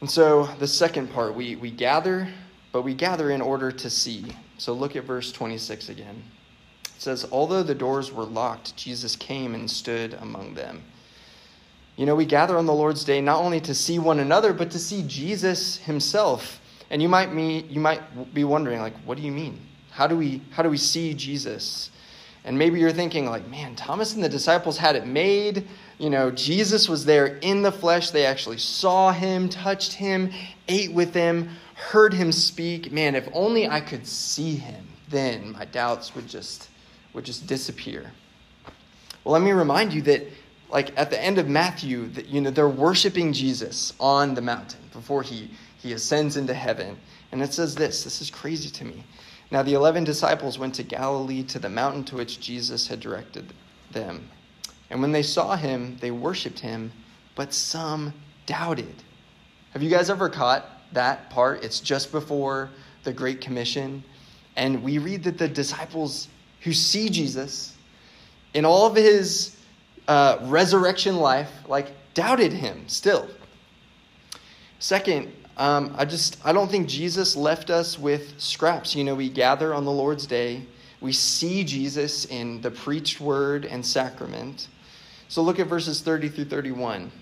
And 0.00 0.10
so, 0.10 0.46
the 0.58 0.66
second 0.66 1.12
part, 1.12 1.34
we, 1.34 1.56
we 1.56 1.70
gather, 1.70 2.28
but 2.72 2.80
we 2.80 2.94
gather 2.94 3.30
in 3.30 3.42
order 3.42 3.70
to 3.70 3.90
see. 3.90 4.24
So, 4.56 4.72
look 4.72 4.96
at 4.96 5.04
verse 5.04 5.30
26 5.32 5.90
again. 5.90 6.22
Says, 7.00 7.26
Although 7.32 7.62
the 7.62 7.74
doors 7.74 8.12
were 8.12 8.24
locked, 8.24 8.76
Jesus 8.76 9.16
came 9.16 9.54
and 9.54 9.70
stood 9.70 10.12
among 10.20 10.52
them. 10.52 10.82
You 11.96 12.04
know, 12.04 12.14
we 12.14 12.26
gather 12.26 12.58
on 12.58 12.66
the 12.66 12.74
Lord's 12.74 13.04
day 13.04 13.22
not 13.22 13.42
only 13.42 13.58
to 13.62 13.74
see 13.74 13.98
one 13.98 14.20
another, 14.20 14.52
but 14.52 14.70
to 14.72 14.78
see 14.78 15.02
Jesus 15.06 15.78
himself. 15.78 16.60
And 16.90 17.00
you 17.00 17.08
might, 17.08 17.32
me, 17.32 17.60
you 17.70 17.80
might 17.80 18.34
be 18.34 18.44
wondering, 18.44 18.80
like, 18.80 18.92
what 19.06 19.16
do 19.16 19.22
you 19.22 19.32
mean? 19.32 19.58
How 19.90 20.06
do 20.06 20.14
we, 20.14 20.42
how 20.50 20.62
do 20.62 20.68
we 20.68 20.76
see 20.76 21.14
Jesus? 21.14 21.90
And 22.44 22.58
maybe 22.58 22.78
you're 22.78 22.92
thinking, 22.92 23.24
like, 23.24 23.48
man, 23.48 23.76
Thomas 23.76 24.14
and 24.14 24.22
the 24.22 24.28
disciples 24.28 24.76
had 24.76 24.94
it 24.94 25.06
made. 25.06 25.66
You 25.96 26.10
know, 26.10 26.30
Jesus 26.30 26.86
was 26.86 27.06
there 27.06 27.38
in 27.38 27.62
the 27.62 27.72
flesh. 27.72 28.10
They 28.10 28.26
actually 28.26 28.58
saw 28.58 29.10
him, 29.10 29.48
touched 29.48 29.94
him, 29.94 30.30
ate 30.68 30.92
with 30.92 31.14
him, 31.14 31.48
heard 31.76 32.12
him 32.12 32.30
speak. 32.30 32.92
Man, 32.92 33.14
if 33.14 33.26
only 33.32 33.66
I 33.66 33.80
could 33.80 34.06
see 34.06 34.56
him, 34.56 34.86
then 35.08 35.52
my 35.52 35.64
doubts 35.64 36.14
would 36.14 36.28
just 36.28 36.69
would 37.12 37.24
just 37.24 37.46
disappear. 37.46 38.12
Well, 39.24 39.32
let 39.32 39.42
me 39.42 39.52
remind 39.52 39.92
you 39.92 40.02
that, 40.02 40.26
like 40.70 40.96
at 40.98 41.10
the 41.10 41.22
end 41.22 41.38
of 41.38 41.48
Matthew, 41.48 42.08
that 42.08 42.26
you 42.26 42.40
know 42.40 42.50
they're 42.50 42.68
worshiping 42.68 43.32
Jesus 43.32 43.92
on 44.00 44.34
the 44.34 44.40
mountain 44.40 44.80
before 44.92 45.22
he 45.22 45.50
he 45.78 45.92
ascends 45.92 46.36
into 46.36 46.54
heaven, 46.54 46.98
and 47.32 47.42
it 47.42 47.52
says 47.52 47.74
this. 47.74 48.04
This 48.04 48.20
is 48.20 48.30
crazy 48.30 48.70
to 48.70 48.84
me. 48.84 49.04
Now 49.50 49.62
the 49.62 49.74
eleven 49.74 50.04
disciples 50.04 50.58
went 50.58 50.74
to 50.76 50.82
Galilee 50.82 51.42
to 51.44 51.58
the 51.58 51.68
mountain 51.68 52.04
to 52.04 52.16
which 52.16 52.40
Jesus 52.40 52.86
had 52.86 53.00
directed 53.00 53.52
them, 53.90 54.28
and 54.90 55.00
when 55.00 55.12
they 55.12 55.22
saw 55.22 55.56
him, 55.56 55.96
they 56.00 56.10
worshipped 56.10 56.60
him, 56.60 56.92
but 57.34 57.52
some 57.52 58.12
doubted. 58.46 58.94
Have 59.72 59.82
you 59.82 59.90
guys 59.90 60.10
ever 60.10 60.28
caught 60.28 60.66
that 60.92 61.30
part? 61.30 61.64
It's 61.64 61.80
just 61.80 62.10
before 62.10 62.70
the 63.04 63.12
Great 63.12 63.40
Commission. 63.40 64.02
And 64.56 64.82
we 64.82 64.98
read 64.98 65.22
that 65.24 65.38
the 65.38 65.48
disciples 65.48 66.28
who 66.60 66.72
see 66.72 67.08
Jesus 67.08 67.74
in 68.54 68.64
all 68.64 68.86
of 68.86 68.96
his 68.96 69.56
uh, 70.08 70.38
resurrection 70.42 71.16
life, 71.16 71.50
like 71.68 71.92
doubted 72.14 72.52
him 72.52 72.88
still. 72.88 73.28
Second, 74.78 75.32
um, 75.56 75.94
I 75.96 76.04
just 76.04 76.38
I 76.44 76.52
don't 76.52 76.70
think 76.70 76.88
Jesus 76.88 77.36
left 77.36 77.70
us 77.70 77.98
with 77.98 78.40
scraps. 78.40 78.94
You 78.94 79.04
know, 79.04 79.14
we 79.14 79.28
gather 79.28 79.74
on 79.74 79.84
the 79.84 79.90
Lord's 79.90 80.26
day, 80.26 80.62
we 81.00 81.12
see 81.12 81.64
Jesus 81.64 82.24
in 82.26 82.60
the 82.60 82.70
preached 82.70 83.20
word 83.20 83.64
and 83.64 83.84
sacrament. 83.84 84.68
So 85.28 85.42
look 85.42 85.58
at 85.58 85.66
verses 85.66 86.00
30 86.00 86.28
through 86.28 86.46
31. 86.46 87.12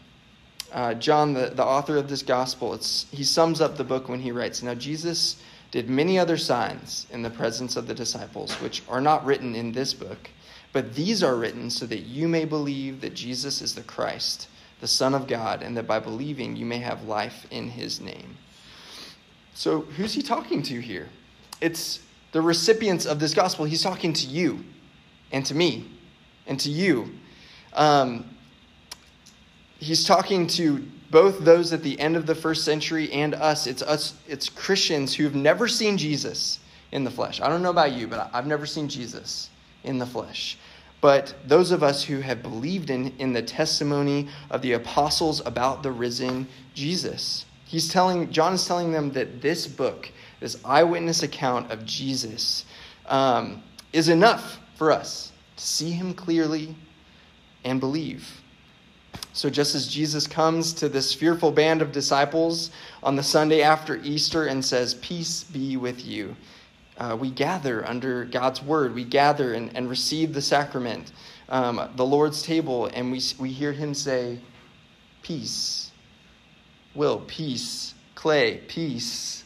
Uh, 0.72 0.94
John, 0.94 1.32
the, 1.32 1.50
the 1.54 1.64
author 1.64 1.96
of 1.96 2.08
this 2.08 2.22
gospel, 2.22 2.74
it's, 2.74 3.06
he 3.10 3.24
sums 3.24 3.60
up 3.60 3.76
the 3.76 3.84
book 3.84 4.08
when 4.08 4.20
he 4.20 4.32
writes 4.32 4.62
Now, 4.62 4.74
Jesus 4.74 5.42
did 5.70 5.88
many 5.88 6.18
other 6.18 6.36
signs 6.36 7.06
in 7.10 7.22
the 7.22 7.30
presence 7.30 7.76
of 7.76 7.86
the 7.86 7.94
disciples, 7.94 8.54
which 8.54 8.82
are 8.88 9.00
not 9.00 9.24
written 9.24 9.54
in 9.54 9.72
this 9.72 9.92
book, 9.92 10.30
but 10.72 10.94
these 10.94 11.22
are 11.22 11.36
written 11.36 11.70
so 11.70 11.86
that 11.86 12.00
you 12.00 12.28
may 12.28 12.44
believe 12.44 13.00
that 13.00 13.14
Jesus 13.14 13.60
is 13.60 13.74
the 13.74 13.82
Christ, 13.82 14.48
the 14.80 14.86
Son 14.86 15.14
of 15.14 15.26
God, 15.26 15.62
and 15.62 15.76
that 15.76 15.86
by 15.86 15.98
believing 15.98 16.56
you 16.56 16.66
may 16.66 16.78
have 16.78 17.04
life 17.04 17.46
in 17.50 17.68
his 17.68 18.00
name. 18.00 18.36
So, 19.54 19.80
who's 19.80 20.14
he 20.14 20.22
talking 20.22 20.62
to 20.64 20.80
here? 20.80 21.08
It's 21.60 22.00
the 22.32 22.40
recipients 22.40 23.06
of 23.06 23.18
this 23.18 23.34
gospel. 23.34 23.64
He's 23.64 23.82
talking 23.82 24.12
to 24.12 24.26
you 24.26 24.64
and 25.32 25.44
to 25.46 25.54
me 25.54 25.90
and 26.46 26.60
to 26.60 26.70
you. 26.70 27.12
Um, 27.72 28.24
he's 29.78 30.04
talking 30.04 30.46
to 30.48 30.86
both 31.10 31.38
those 31.40 31.72
at 31.72 31.82
the 31.82 31.98
end 31.98 32.16
of 32.16 32.26
the 32.26 32.34
first 32.34 32.64
century 32.64 33.10
and 33.12 33.34
us. 33.34 33.66
It's 33.66 33.82
us, 33.82 34.14
it's 34.26 34.48
Christians 34.48 35.14
who've 35.14 35.34
never 35.34 35.68
seen 35.68 35.96
Jesus 35.96 36.60
in 36.92 37.04
the 37.04 37.10
flesh. 37.10 37.40
I 37.40 37.48
don't 37.48 37.62
know 37.62 37.70
about 37.70 37.92
you, 37.92 38.06
but 38.06 38.30
I've 38.32 38.46
never 38.46 38.66
seen 38.66 38.88
Jesus 38.88 39.50
in 39.84 39.98
the 39.98 40.06
flesh. 40.06 40.58
But 41.00 41.34
those 41.46 41.70
of 41.70 41.82
us 41.82 42.02
who 42.02 42.20
have 42.20 42.42
believed 42.42 42.90
in, 42.90 43.14
in 43.18 43.32
the 43.32 43.42
testimony 43.42 44.28
of 44.50 44.62
the 44.62 44.72
apostles 44.72 45.40
about 45.46 45.82
the 45.82 45.92
risen 45.92 46.48
Jesus. 46.74 47.44
He's 47.64 47.88
telling, 47.88 48.30
John 48.30 48.54
is 48.54 48.66
telling 48.66 48.92
them 48.92 49.12
that 49.12 49.40
this 49.40 49.66
book, 49.66 50.10
this 50.40 50.58
eyewitness 50.64 51.22
account 51.22 51.70
of 51.70 51.84
Jesus, 51.84 52.64
um, 53.06 53.62
is 53.92 54.08
enough 54.08 54.58
for 54.74 54.90
us 54.90 55.32
to 55.56 55.64
see 55.64 55.90
him 55.90 56.14
clearly 56.14 56.74
and 57.64 57.78
believe. 57.78 58.40
So, 59.38 59.48
just 59.48 59.76
as 59.76 59.86
Jesus 59.86 60.26
comes 60.26 60.72
to 60.72 60.88
this 60.88 61.14
fearful 61.14 61.52
band 61.52 61.80
of 61.80 61.92
disciples 61.92 62.72
on 63.04 63.14
the 63.14 63.22
Sunday 63.22 63.62
after 63.62 63.98
Easter 63.98 64.46
and 64.46 64.64
says, 64.64 64.94
Peace 64.94 65.44
be 65.44 65.76
with 65.76 66.04
you, 66.04 66.34
uh, 66.96 67.16
we 67.16 67.30
gather 67.30 67.86
under 67.86 68.24
God's 68.24 68.60
word. 68.60 68.96
We 68.96 69.04
gather 69.04 69.54
and, 69.54 69.70
and 69.76 69.88
receive 69.88 70.34
the 70.34 70.42
sacrament, 70.42 71.12
um, 71.50 71.88
the 71.94 72.04
Lord's 72.04 72.42
table, 72.42 72.86
and 72.86 73.12
we, 73.12 73.22
we 73.38 73.50
hear 73.50 73.70
him 73.70 73.94
say, 73.94 74.40
Peace. 75.22 75.92
Will, 76.96 77.22
peace. 77.28 77.94
Clay, 78.16 78.60
peace. 78.66 79.44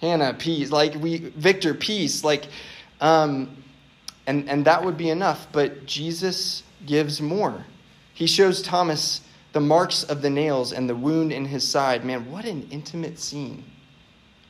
Hannah, 0.00 0.34
peace. 0.34 0.70
Like 0.70 0.94
we, 0.94 1.18
Victor, 1.18 1.74
peace. 1.74 2.22
Like, 2.22 2.44
um, 3.00 3.56
and, 4.28 4.48
and 4.48 4.64
that 4.66 4.84
would 4.84 4.96
be 4.96 5.10
enough. 5.10 5.48
But 5.50 5.86
Jesus 5.86 6.62
gives 6.86 7.20
more. 7.20 7.64
He 8.14 8.28
shows 8.28 8.62
Thomas 8.62 9.22
the 9.54 9.60
marks 9.60 10.02
of 10.02 10.20
the 10.20 10.28
nails 10.28 10.72
and 10.72 10.90
the 10.90 10.96
wound 10.96 11.32
in 11.32 11.44
his 11.44 11.66
side. 11.66 12.04
Man, 12.04 12.28
what 12.30 12.44
an 12.44 12.66
intimate 12.72 13.20
scene. 13.20 13.62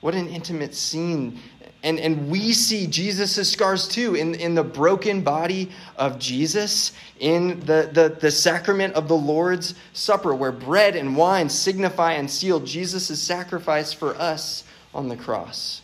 What 0.00 0.14
an 0.14 0.28
intimate 0.28 0.74
scene. 0.74 1.38
And, 1.82 2.00
and 2.00 2.30
we 2.30 2.54
see 2.54 2.86
Jesus' 2.86 3.52
scars 3.52 3.86
too 3.86 4.14
in, 4.14 4.34
in 4.34 4.54
the 4.54 4.64
broken 4.64 5.20
body 5.20 5.70
of 5.98 6.18
Jesus, 6.18 6.92
in 7.20 7.60
the, 7.60 7.90
the, 7.92 8.16
the 8.18 8.30
sacrament 8.30 8.94
of 8.94 9.06
the 9.06 9.16
Lord's 9.16 9.74
Supper, 9.92 10.34
where 10.34 10.50
bread 10.50 10.96
and 10.96 11.14
wine 11.14 11.50
signify 11.50 12.14
and 12.14 12.30
seal 12.30 12.58
Jesus' 12.60 13.20
sacrifice 13.20 13.92
for 13.92 14.14
us 14.14 14.64
on 14.94 15.10
the 15.10 15.16
cross. 15.16 15.82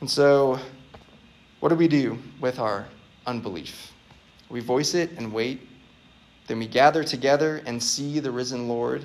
And 0.00 0.10
so, 0.10 0.58
what 1.60 1.68
do 1.68 1.76
we 1.76 1.86
do 1.86 2.18
with 2.40 2.58
our 2.58 2.88
unbelief? 3.24 3.92
We 4.50 4.58
voice 4.58 4.94
it 4.94 5.12
and 5.16 5.32
wait 5.32 5.68
Then 6.46 6.58
we 6.58 6.66
gather 6.66 7.04
together 7.04 7.62
and 7.64 7.82
see 7.82 8.20
the 8.20 8.30
risen 8.30 8.68
Lord. 8.68 9.04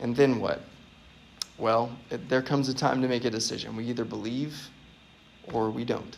And 0.00 0.14
then 0.14 0.40
what? 0.40 0.60
Well, 1.58 1.96
there 2.10 2.42
comes 2.42 2.68
a 2.68 2.74
time 2.74 3.02
to 3.02 3.08
make 3.08 3.24
a 3.24 3.30
decision. 3.30 3.76
We 3.76 3.86
either 3.86 4.04
believe 4.04 4.68
or 5.52 5.70
we 5.70 5.84
don't. 5.84 6.16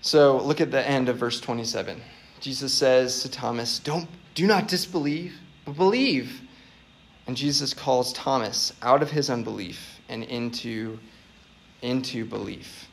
So 0.00 0.38
look 0.42 0.60
at 0.60 0.70
the 0.70 0.86
end 0.86 1.08
of 1.08 1.16
verse 1.16 1.40
27. 1.40 2.00
Jesus 2.40 2.74
says 2.74 3.22
to 3.22 3.30
Thomas, 3.30 3.78
Don't 3.78 4.08
do 4.34 4.46
not 4.46 4.68
disbelieve, 4.68 5.34
but 5.64 5.76
believe. 5.76 6.42
And 7.26 7.36
Jesus 7.36 7.72
calls 7.72 8.12
Thomas 8.12 8.72
out 8.82 9.02
of 9.02 9.10
his 9.10 9.30
unbelief 9.30 9.98
and 10.08 10.24
into, 10.24 10.98
into 11.80 12.26
belief. 12.26 12.86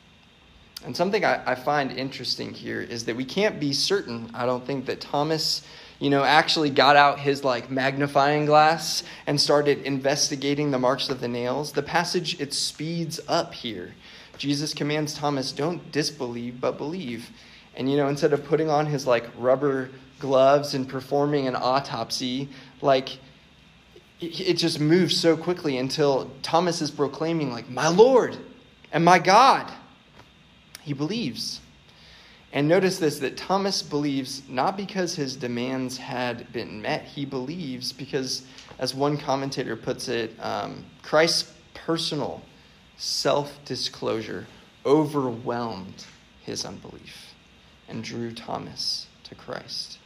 And 0.84 0.96
something 0.96 1.24
I, 1.24 1.42
I, 1.52 1.54
find 1.54 1.92
interesting 1.92 2.52
here 2.52 2.80
is 2.80 3.04
that 3.04 3.14
we 3.14 3.24
can't 3.24 3.60
be 3.60 3.72
certain, 3.72 4.30
I 4.34 4.46
don't 4.46 4.66
think, 4.66 4.86
that 4.86 5.00
Thomas, 5.00 5.62
you 6.00 6.10
know, 6.10 6.24
actually 6.24 6.70
got 6.70 6.96
out 6.96 7.20
his 7.20 7.44
like 7.44 7.70
magnifying 7.70 8.46
glass 8.46 9.04
and 9.26 9.40
started 9.40 9.82
investigating 9.82 10.70
the 10.70 10.78
marks 10.78 11.08
of 11.08 11.20
the 11.20 11.28
nails. 11.28 11.72
The 11.72 11.82
passage, 11.82 12.40
it 12.40 12.52
speeds 12.52 13.20
up 13.28 13.54
here. 13.54 13.94
Jesus 14.38 14.74
commands 14.74 15.14
Thomas, 15.14 15.52
don't 15.52 15.92
disbelieve, 15.92 16.60
but 16.60 16.78
believe. 16.78 17.30
And, 17.76 17.90
you 17.90 17.96
know, 17.96 18.08
instead 18.08 18.32
of 18.32 18.44
putting 18.44 18.68
on 18.68 18.86
his 18.86 19.06
like 19.06 19.28
rubber 19.38 19.90
gloves 20.18 20.74
and 20.74 20.88
performing 20.88 21.46
an 21.46 21.54
autopsy, 21.54 22.48
like, 22.80 23.18
it 24.20 24.54
just 24.54 24.78
moves 24.78 25.16
so 25.16 25.36
quickly 25.36 25.78
until 25.78 26.30
Thomas 26.42 26.80
is 26.80 26.92
proclaiming, 26.92 27.50
like, 27.50 27.68
my 27.68 27.88
Lord 27.88 28.36
and 28.92 29.04
my 29.04 29.18
God. 29.18 29.72
He 30.82 30.92
believes. 30.92 31.60
And 32.52 32.68
notice 32.68 32.98
this 32.98 33.18
that 33.20 33.36
Thomas 33.36 33.82
believes 33.82 34.42
not 34.48 34.76
because 34.76 35.14
his 35.14 35.36
demands 35.36 35.96
had 35.96 36.52
been 36.52 36.82
met, 36.82 37.04
he 37.04 37.24
believes 37.24 37.92
because, 37.92 38.42
as 38.78 38.94
one 38.94 39.16
commentator 39.16 39.74
puts 39.74 40.08
it, 40.08 40.34
um, 40.40 40.84
Christ's 41.02 41.52
personal 41.72 42.42
self 42.98 43.58
disclosure 43.64 44.46
overwhelmed 44.84 46.04
his 46.42 46.64
unbelief 46.64 47.34
and 47.88 48.04
drew 48.04 48.32
Thomas 48.32 49.06
to 49.24 49.34
Christ. 49.34 49.98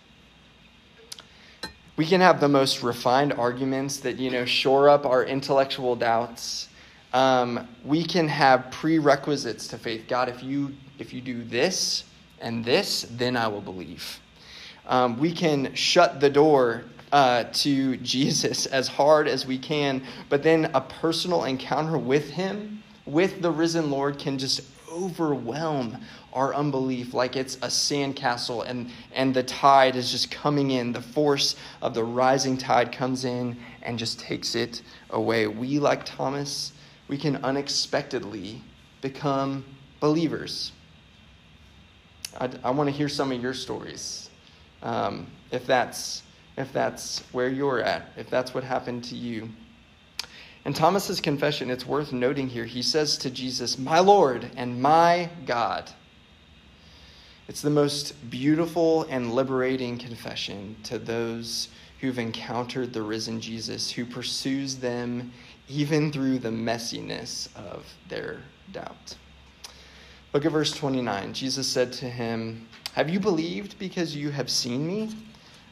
We 1.96 2.04
can 2.04 2.20
have 2.20 2.40
the 2.40 2.48
most 2.48 2.82
refined 2.82 3.32
arguments 3.32 3.98
that, 3.98 4.18
you 4.18 4.30
know, 4.30 4.44
shore 4.44 4.88
up 4.88 5.06
our 5.06 5.24
intellectual 5.24 5.96
doubts 5.96 6.65
um, 7.16 7.66
we 7.82 8.04
can 8.04 8.28
have 8.28 8.70
prerequisites 8.70 9.68
to 9.68 9.78
faith. 9.78 10.04
God, 10.06 10.28
if 10.28 10.42
you 10.42 10.74
if 10.98 11.14
you 11.14 11.22
do 11.22 11.42
this 11.44 12.04
and 12.42 12.62
this, 12.62 13.06
then 13.12 13.38
I 13.38 13.48
will 13.48 13.62
believe. 13.62 14.20
Um, 14.86 15.18
we 15.18 15.32
can 15.32 15.74
shut 15.74 16.20
the 16.20 16.28
door 16.28 16.84
uh, 17.12 17.44
to 17.54 17.96
Jesus 18.14 18.66
as 18.66 18.86
hard 18.86 19.28
as 19.28 19.46
we 19.46 19.56
can, 19.56 20.02
but 20.28 20.42
then 20.42 20.70
a 20.74 20.80
personal 20.82 21.44
encounter 21.44 21.96
with 21.96 22.28
Him, 22.28 22.82
with 23.06 23.40
the 23.40 23.50
risen 23.50 23.90
Lord, 23.90 24.18
can 24.18 24.36
just 24.36 24.60
overwhelm 24.92 25.96
our 26.34 26.54
unbelief 26.54 27.14
like 27.14 27.34
it's 27.34 27.56
a 27.56 27.68
sandcastle 27.68 28.66
and, 28.68 28.90
and 29.14 29.32
the 29.32 29.42
tide 29.42 29.96
is 29.96 30.10
just 30.10 30.30
coming 30.30 30.72
in. 30.72 30.92
The 30.92 31.00
force 31.00 31.56
of 31.80 31.94
the 31.94 32.04
rising 32.04 32.58
tide 32.58 32.92
comes 32.92 33.24
in 33.24 33.56
and 33.82 33.98
just 33.98 34.20
takes 34.20 34.54
it 34.54 34.82
away. 35.10 35.46
We, 35.46 35.78
like 35.78 36.04
Thomas, 36.04 36.72
we 37.08 37.16
can 37.16 37.36
unexpectedly 37.44 38.62
become 39.00 39.64
believers. 40.00 40.72
I, 42.38 42.50
I 42.64 42.70
want 42.70 42.88
to 42.88 42.94
hear 42.94 43.08
some 43.08 43.32
of 43.32 43.40
your 43.40 43.54
stories. 43.54 44.30
Um, 44.82 45.26
if 45.50 45.66
that's 45.66 46.22
if 46.56 46.72
that's 46.72 47.20
where 47.32 47.48
you're 47.48 47.82
at, 47.82 48.08
if 48.16 48.30
that's 48.30 48.54
what 48.54 48.64
happened 48.64 49.04
to 49.04 49.14
you. 49.14 49.48
And 50.64 50.74
Thomas's 50.74 51.20
confession, 51.20 51.70
it's 51.70 51.86
worth 51.86 52.12
noting 52.12 52.48
here. 52.48 52.64
He 52.64 52.82
says 52.82 53.18
to 53.18 53.30
Jesus, 53.30 53.78
"My 53.78 54.00
Lord 54.00 54.50
and 54.56 54.80
my 54.80 55.30
God." 55.44 55.90
It's 57.48 57.62
the 57.62 57.70
most 57.70 58.28
beautiful 58.28 59.04
and 59.04 59.32
liberating 59.32 59.98
confession 59.98 60.74
to 60.84 60.98
those 60.98 61.68
who've 62.00 62.18
encountered 62.18 62.92
the 62.92 63.02
risen 63.02 63.40
Jesus, 63.40 63.90
who 63.90 64.04
pursues 64.04 64.76
them 64.76 65.32
even 65.68 66.12
through 66.12 66.38
the 66.38 66.50
messiness 66.50 67.48
of 67.56 67.86
their 68.08 68.40
doubt. 68.72 69.16
Look 70.32 70.44
at 70.44 70.52
verse 70.52 70.72
29. 70.72 71.32
Jesus 71.32 71.66
said 71.66 71.92
to 71.94 72.08
him, 72.08 72.68
Have 72.92 73.08
you 73.08 73.18
believed 73.18 73.78
because 73.78 74.14
you 74.14 74.30
have 74.30 74.50
seen 74.50 74.86
me? 74.86 75.14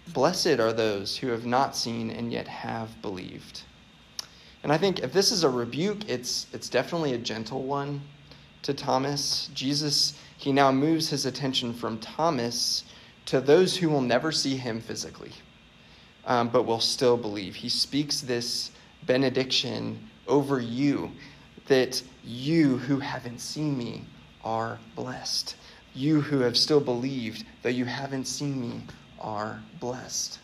Blessed 0.09 0.59
are 0.59 0.73
those 0.73 1.17
who 1.17 1.29
have 1.29 1.47
not 1.47 1.77
seen 1.77 2.11
and 2.11 2.33
yet 2.33 2.49
have 2.49 3.01
believed. 3.03 3.63
And 4.63 4.73
I 4.73 4.79
think 4.79 5.01
if 5.01 5.13
this 5.13 5.31
is 5.31 5.45
a 5.45 5.51
rebuke, 5.51 6.09
it's, 6.09 6.47
it's 6.53 6.69
definitely 6.69 7.13
a 7.13 7.19
gentle 7.19 7.63
one 7.63 8.01
to 8.63 8.73
Thomas. 8.73 9.51
Jesus, 9.55 10.19
he 10.39 10.53
now 10.53 10.73
moves 10.73 11.11
his 11.11 11.27
attention 11.27 11.75
from 11.75 11.99
Thomas 11.99 12.85
to 13.27 13.41
those 13.41 13.77
who 13.77 13.89
will 13.89 14.01
never 14.01 14.33
see 14.33 14.57
him 14.57 14.81
physically, 14.81 15.33
um, 16.27 16.49
but 16.49 16.63
will 16.63 16.81
still 16.81 17.17
believe. 17.17 17.55
He 17.55 17.69
speaks 17.69 18.23
this 18.23 18.71
benediction 19.07 19.99
over 20.27 20.61
you 20.61 21.11
that 21.67 22.03
you 22.25 22.79
who 22.79 22.99
haven't 22.99 23.41
seen 23.41 23.77
me 23.77 24.03
are 24.43 24.79
blessed. 24.95 25.57
You 25.95 26.21
who 26.21 26.41
have 26.41 26.57
still 26.57 26.81
believed, 26.81 27.45
though 27.63 27.69
you 27.69 27.85
haven't 27.85 28.27
seen 28.27 28.61
me, 28.61 28.83
are 29.21 29.61
blessed. 29.81 30.39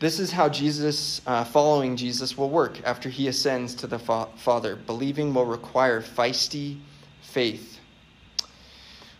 This 0.00 0.20
is 0.20 0.30
how 0.30 0.48
Jesus, 0.48 1.20
uh, 1.26 1.44
following 1.44 1.96
Jesus, 1.96 2.38
will 2.38 2.50
work 2.50 2.80
after 2.84 3.08
he 3.08 3.26
ascends 3.26 3.74
to 3.76 3.88
the 3.88 3.98
fa- 3.98 4.28
Father. 4.36 4.76
Believing 4.76 5.34
will 5.34 5.44
require 5.44 6.00
feisty 6.00 6.78
faith. 7.20 7.80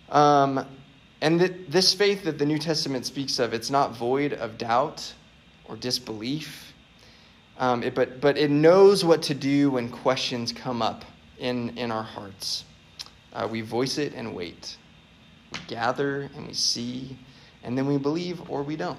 Um, 0.09 0.64
and 1.21 1.40
th- 1.40 1.53
this 1.68 1.92
faith 1.92 2.23
that 2.25 2.38
the 2.38 2.47
New 2.47 2.59
Testament 2.59 3.07
speaks 3.07 3.40
of, 3.40 3.53
it's 3.53 3.71
not 3.71 3.97
void 3.97 4.35
of 4.35 4.57
doubt 4.57 5.12
or 5.68 5.77
disbelief 5.77 6.67
um, 7.59 7.83
it, 7.83 7.94
but, 7.94 8.21
but 8.21 8.38
it 8.38 8.51
knows 8.51 9.05
what 9.05 9.23
to 9.25 9.35
do 9.35 9.73
when 9.73 9.88
questions 9.90 10.53
come 10.53 10.81
up 10.81 11.05
in, 11.38 11.77
in 11.77 11.90
our 11.90 12.05
hearts. 12.05 12.64
Uh, 13.33 13.49
we 13.51 13.61
voice 13.61 13.99
it 13.99 14.14
and 14.14 14.35
wait. 14.35 14.77
We 15.53 15.59
gather 15.66 16.31
and 16.37 16.47
we 16.47 16.55
see, 16.55 17.18
and 17.64 17.77
then 17.77 17.87
we 17.87 17.99
believe 17.99 18.49
or 18.49 18.62
we 18.62 18.77
don't. 18.77 18.99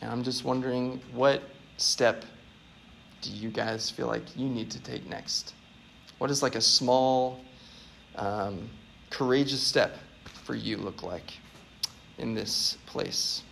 And 0.00 0.10
I'm 0.10 0.24
just 0.24 0.44
wondering 0.44 1.00
what 1.12 1.42
step 1.76 2.24
do 3.22 3.30
you 3.30 3.50
guys 3.50 3.88
feel 3.88 4.08
like 4.08 4.36
you 4.36 4.48
need 4.48 4.70
to 4.72 4.82
take 4.82 5.08
next? 5.08 5.54
What 6.18 6.26
does 6.26 6.42
like 6.42 6.54
a 6.54 6.60
small, 6.60 7.40
um, 8.16 8.68
courageous 9.10 9.62
step 9.62 9.96
for 10.44 10.54
you 10.54 10.76
look 10.76 11.02
like 11.02 11.32
in 12.18 12.34
this 12.34 12.78
place? 12.86 13.42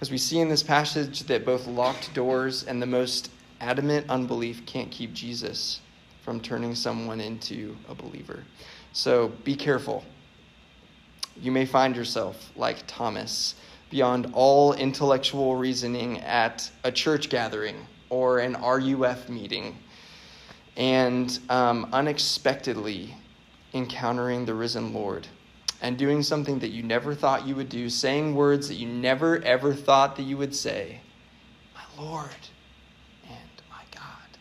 As 0.00 0.10
we 0.10 0.16
see 0.16 0.40
in 0.40 0.48
this 0.48 0.62
passage 0.62 1.24
that 1.24 1.44
both 1.44 1.66
locked 1.66 2.14
doors 2.14 2.64
and 2.64 2.80
the 2.80 2.86
most 2.86 3.30
adamant 3.60 4.08
unbelief 4.08 4.64
can't 4.64 4.90
keep 4.90 5.12
Jesus 5.12 5.80
from 6.22 6.40
turning 6.40 6.74
someone 6.74 7.20
into 7.20 7.76
a 7.86 7.94
believer. 7.94 8.42
So 8.94 9.28
be 9.44 9.54
careful. 9.54 10.02
You 11.36 11.52
may 11.52 11.66
find 11.66 11.94
yourself 11.94 12.50
like 12.56 12.82
Thomas, 12.86 13.56
beyond 13.90 14.30
all 14.32 14.72
intellectual 14.72 15.56
reasoning 15.56 16.20
at 16.20 16.70
a 16.82 16.90
church 16.90 17.28
gathering 17.28 17.76
or 18.08 18.38
an 18.38 18.54
RUF 18.54 19.28
meeting, 19.28 19.76
and 20.78 21.38
um, 21.50 21.90
unexpectedly 21.92 23.14
encountering 23.74 24.46
the 24.46 24.54
risen 24.54 24.94
Lord 24.94 25.28
and 25.82 25.96
doing 25.96 26.22
something 26.22 26.58
that 26.58 26.70
you 26.70 26.82
never 26.82 27.14
thought 27.14 27.46
you 27.46 27.56
would 27.56 27.68
do, 27.68 27.88
saying 27.88 28.34
words 28.34 28.68
that 28.68 28.74
you 28.74 28.86
never 28.86 29.42
ever 29.44 29.74
thought 29.74 30.16
that 30.16 30.22
you 30.22 30.36
would 30.36 30.54
say. 30.54 31.00
My 31.74 32.02
Lord 32.02 32.30
and 33.28 33.62
my 33.70 33.82
God. 33.94 34.38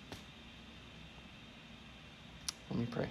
Let 2.70 2.80
me 2.80 2.88
pray. 2.90 3.08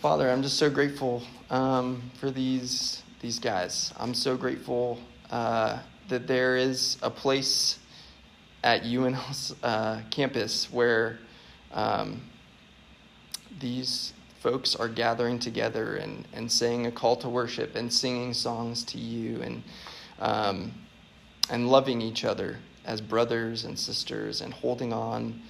Father, 0.00 0.30
I'm 0.30 0.42
just 0.42 0.58
so 0.58 0.70
grateful 0.70 1.22
um, 1.50 2.02
for 2.20 2.30
these 2.30 3.02
these 3.20 3.38
guys. 3.38 3.92
I'm 3.98 4.14
so 4.14 4.36
grateful 4.36 5.00
uh, 5.30 5.78
that 6.08 6.26
there 6.26 6.56
is 6.56 6.98
a 7.02 7.10
place 7.10 7.78
at 8.62 8.82
UNL's 8.82 9.54
uh, 9.62 10.02
campus 10.10 10.70
where 10.70 11.18
um, 11.72 12.20
these 13.58 14.12
folks 14.40 14.74
are 14.76 14.88
gathering 14.88 15.38
together 15.38 15.96
and, 15.96 16.26
and 16.32 16.50
saying 16.50 16.86
a 16.86 16.90
call 16.90 17.16
to 17.16 17.28
worship 17.28 17.76
and 17.76 17.92
singing 17.92 18.32
songs 18.32 18.84
to 18.84 18.98
you 18.98 19.42
and, 19.42 19.62
um, 20.20 20.72
and 21.50 21.68
loving 21.68 22.00
each 22.00 22.24
other 22.24 22.58
as 22.84 23.00
brothers 23.00 23.64
and 23.64 23.78
sisters 23.78 24.40
and 24.40 24.52
holding 24.54 24.92
on 24.92 25.40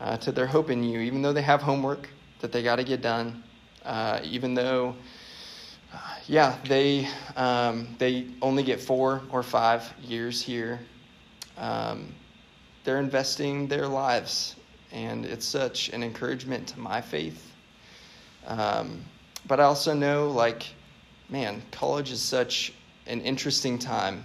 uh, 0.00 0.16
to 0.18 0.32
their 0.32 0.46
hope 0.46 0.70
in 0.70 0.82
you, 0.82 1.00
even 1.00 1.22
though 1.22 1.32
they 1.32 1.42
have 1.42 1.62
homework 1.62 2.08
that 2.40 2.52
they 2.52 2.62
got 2.62 2.76
to 2.76 2.84
get 2.84 3.00
done, 3.00 3.42
uh, 3.84 4.20
even 4.22 4.54
though 4.54 4.94
yeah, 6.26 6.56
they 6.66 7.08
um, 7.36 7.94
they 7.98 8.26
only 8.40 8.62
get 8.62 8.80
four 8.80 9.22
or 9.30 9.42
five 9.42 9.92
years 10.02 10.40
here. 10.40 10.80
Um, 11.58 12.14
they're 12.84 12.98
investing 12.98 13.68
their 13.68 13.86
lives, 13.86 14.56
and 14.92 15.24
it's 15.24 15.46
such 15.46 15.90
an 15.90 16.02
encouragement 16.02 16.68
to 16.68 16.80
my 16.80 17.00
faith. 17.00 17.52
Um, 18.46 19.04
but 19.46 19.60
I 19.60 19.64
also 19.64 19.94
know, 19.94 20.28
like, 20.28 20.66
man, 21.28 21.62
college 21.70 22.10
is 22.10 22.22
such 22.22 22.72
an 23.06 23.20
interesting 23.20 23.78
time 23.78 24.24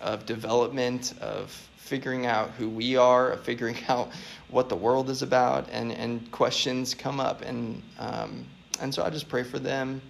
of 0.00 0.26
development, 0.26 1.14
of 1.20 1.50
figuring 1.76 2.26
out 2.26 2.50
who 2.50 2.68
we 2.68 2.96
are, 2.96 3.30
of 3.30 3.42
figuring 3.42 3.76
out 3.88 4.10
what 4.48 4.68
the 4.68 4.76
world 4.76 5.10
is 5.10 5.22
about, 5.22 5.68
and, 5.70 5.92
and 5.92 6.30
questions 6.30 6.94
come 6.94 7.20
up. 7.20 7.42
And, 7.42 7.82
um, 7.98 8.46
and 8.80 8.94
so 8.94 9.02
I 9.04 9.10
just 9.10 9.28
pray 9.28 9.42
for 9.42 9.58
them. 9.58 10.00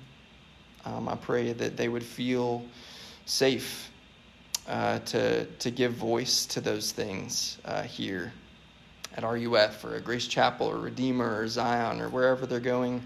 Um, 0.84 1.08
I 1.08 1.16
pray 1.16 1.52
that 1.52 1.76
they 1.76 1.88
would 1.88 2.04
feel 2.04 2.64
safe 3.24 3.90
uh, 4.68 5.00
to, 5.00 5.44
to 5.44 5.70
give 5.70 5.92
voice 5.92 6.46
to 6.46 6.60
those 6.60 6.92
things 6.92 7.58
uh, 7.64 7.82
here 7.82 8.32
at 9.14 9.24
RUF 9.24 9.84
or 9.84 9.98
Grace 10.00 10.26
Chapel 10.26 10.66
or 10.66 10.78
Redeemer 10.78 11.40
or 11.40 11.48
Zion 11.48 12.00
or 12.00 12.08
wherever 12.08 12.46
they're 12.46 12.60
going 12.60 13.02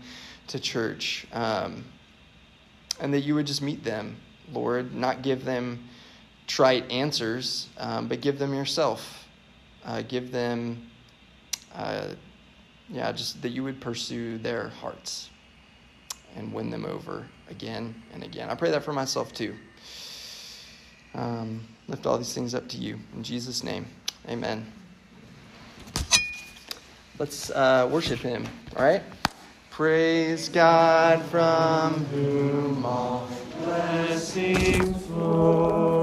to 0.49 0.59
church. 0.59 1.27
Um, 1.33 1.85
and 3.01 3.15
that 3.15 3.21
you 3.21 3.35
would 3.35 3.47
just 3.47 3.63
meet 3.63 3.83
them, 3.83 4.17
Lord, 4.53 4.95
not 4.95 5.23
give 5.23 5.45
them 5.45 5.89
trite 6.47 6.91
answers, 6.91 7.69
um, 7.79 8.09
but 8.09 8.21
give 8.21 8.39
them 8.39 8.53
yourself. 8.53 9.27
Uh, 9.85 10.03
give 10.03 10.31
them, 10.31 10.91
uh, 11.75 12.09
yeah, 12.89 13.11
just 13.13 13.41
that 13.41 13.51
you 13.51 13.63
would 13.65 13.81
pursue 13.81 14.37
their 14.39 14.69
hearts 14.69 15.31
and 16.37 16.53
win 16.53 16.71
them 16.71 16.85
over 16.85 17.27
again 17.49 17.95
and 18.13 18.23
again. 18.23 18.51
I 18.51 18.55
pray 18.55 18.71
that 18.71 18.85
for 18.85 18.93
myself 18.93 19.33
too. 19.33 19.55
Um, 21.15 21.67
lift 21.89 22.07
all 22.07 22.19
these 22.19 22.35
things 22.35 22.55
up 22.55 22.69
to 22.69 22.77
you. 22.77 22.99
In 23.15 23.23
Jesus' 23.23 23.65
name, 23.65 23.87
amen. 24.29 24.71
Let's 27.21 27.51
uh, 27.51 27.87
worship 27.93 28.21
him, 28.21 28.47
all 28.75 28.83
right? 28.83 29.03
Praise 29.69 30.49
God 30.49 31.23
from 31.27 32.07
whom 32.07 32.87
all 32.87 33.29
blessings 33.63 35.07
flow. 35.07 36.00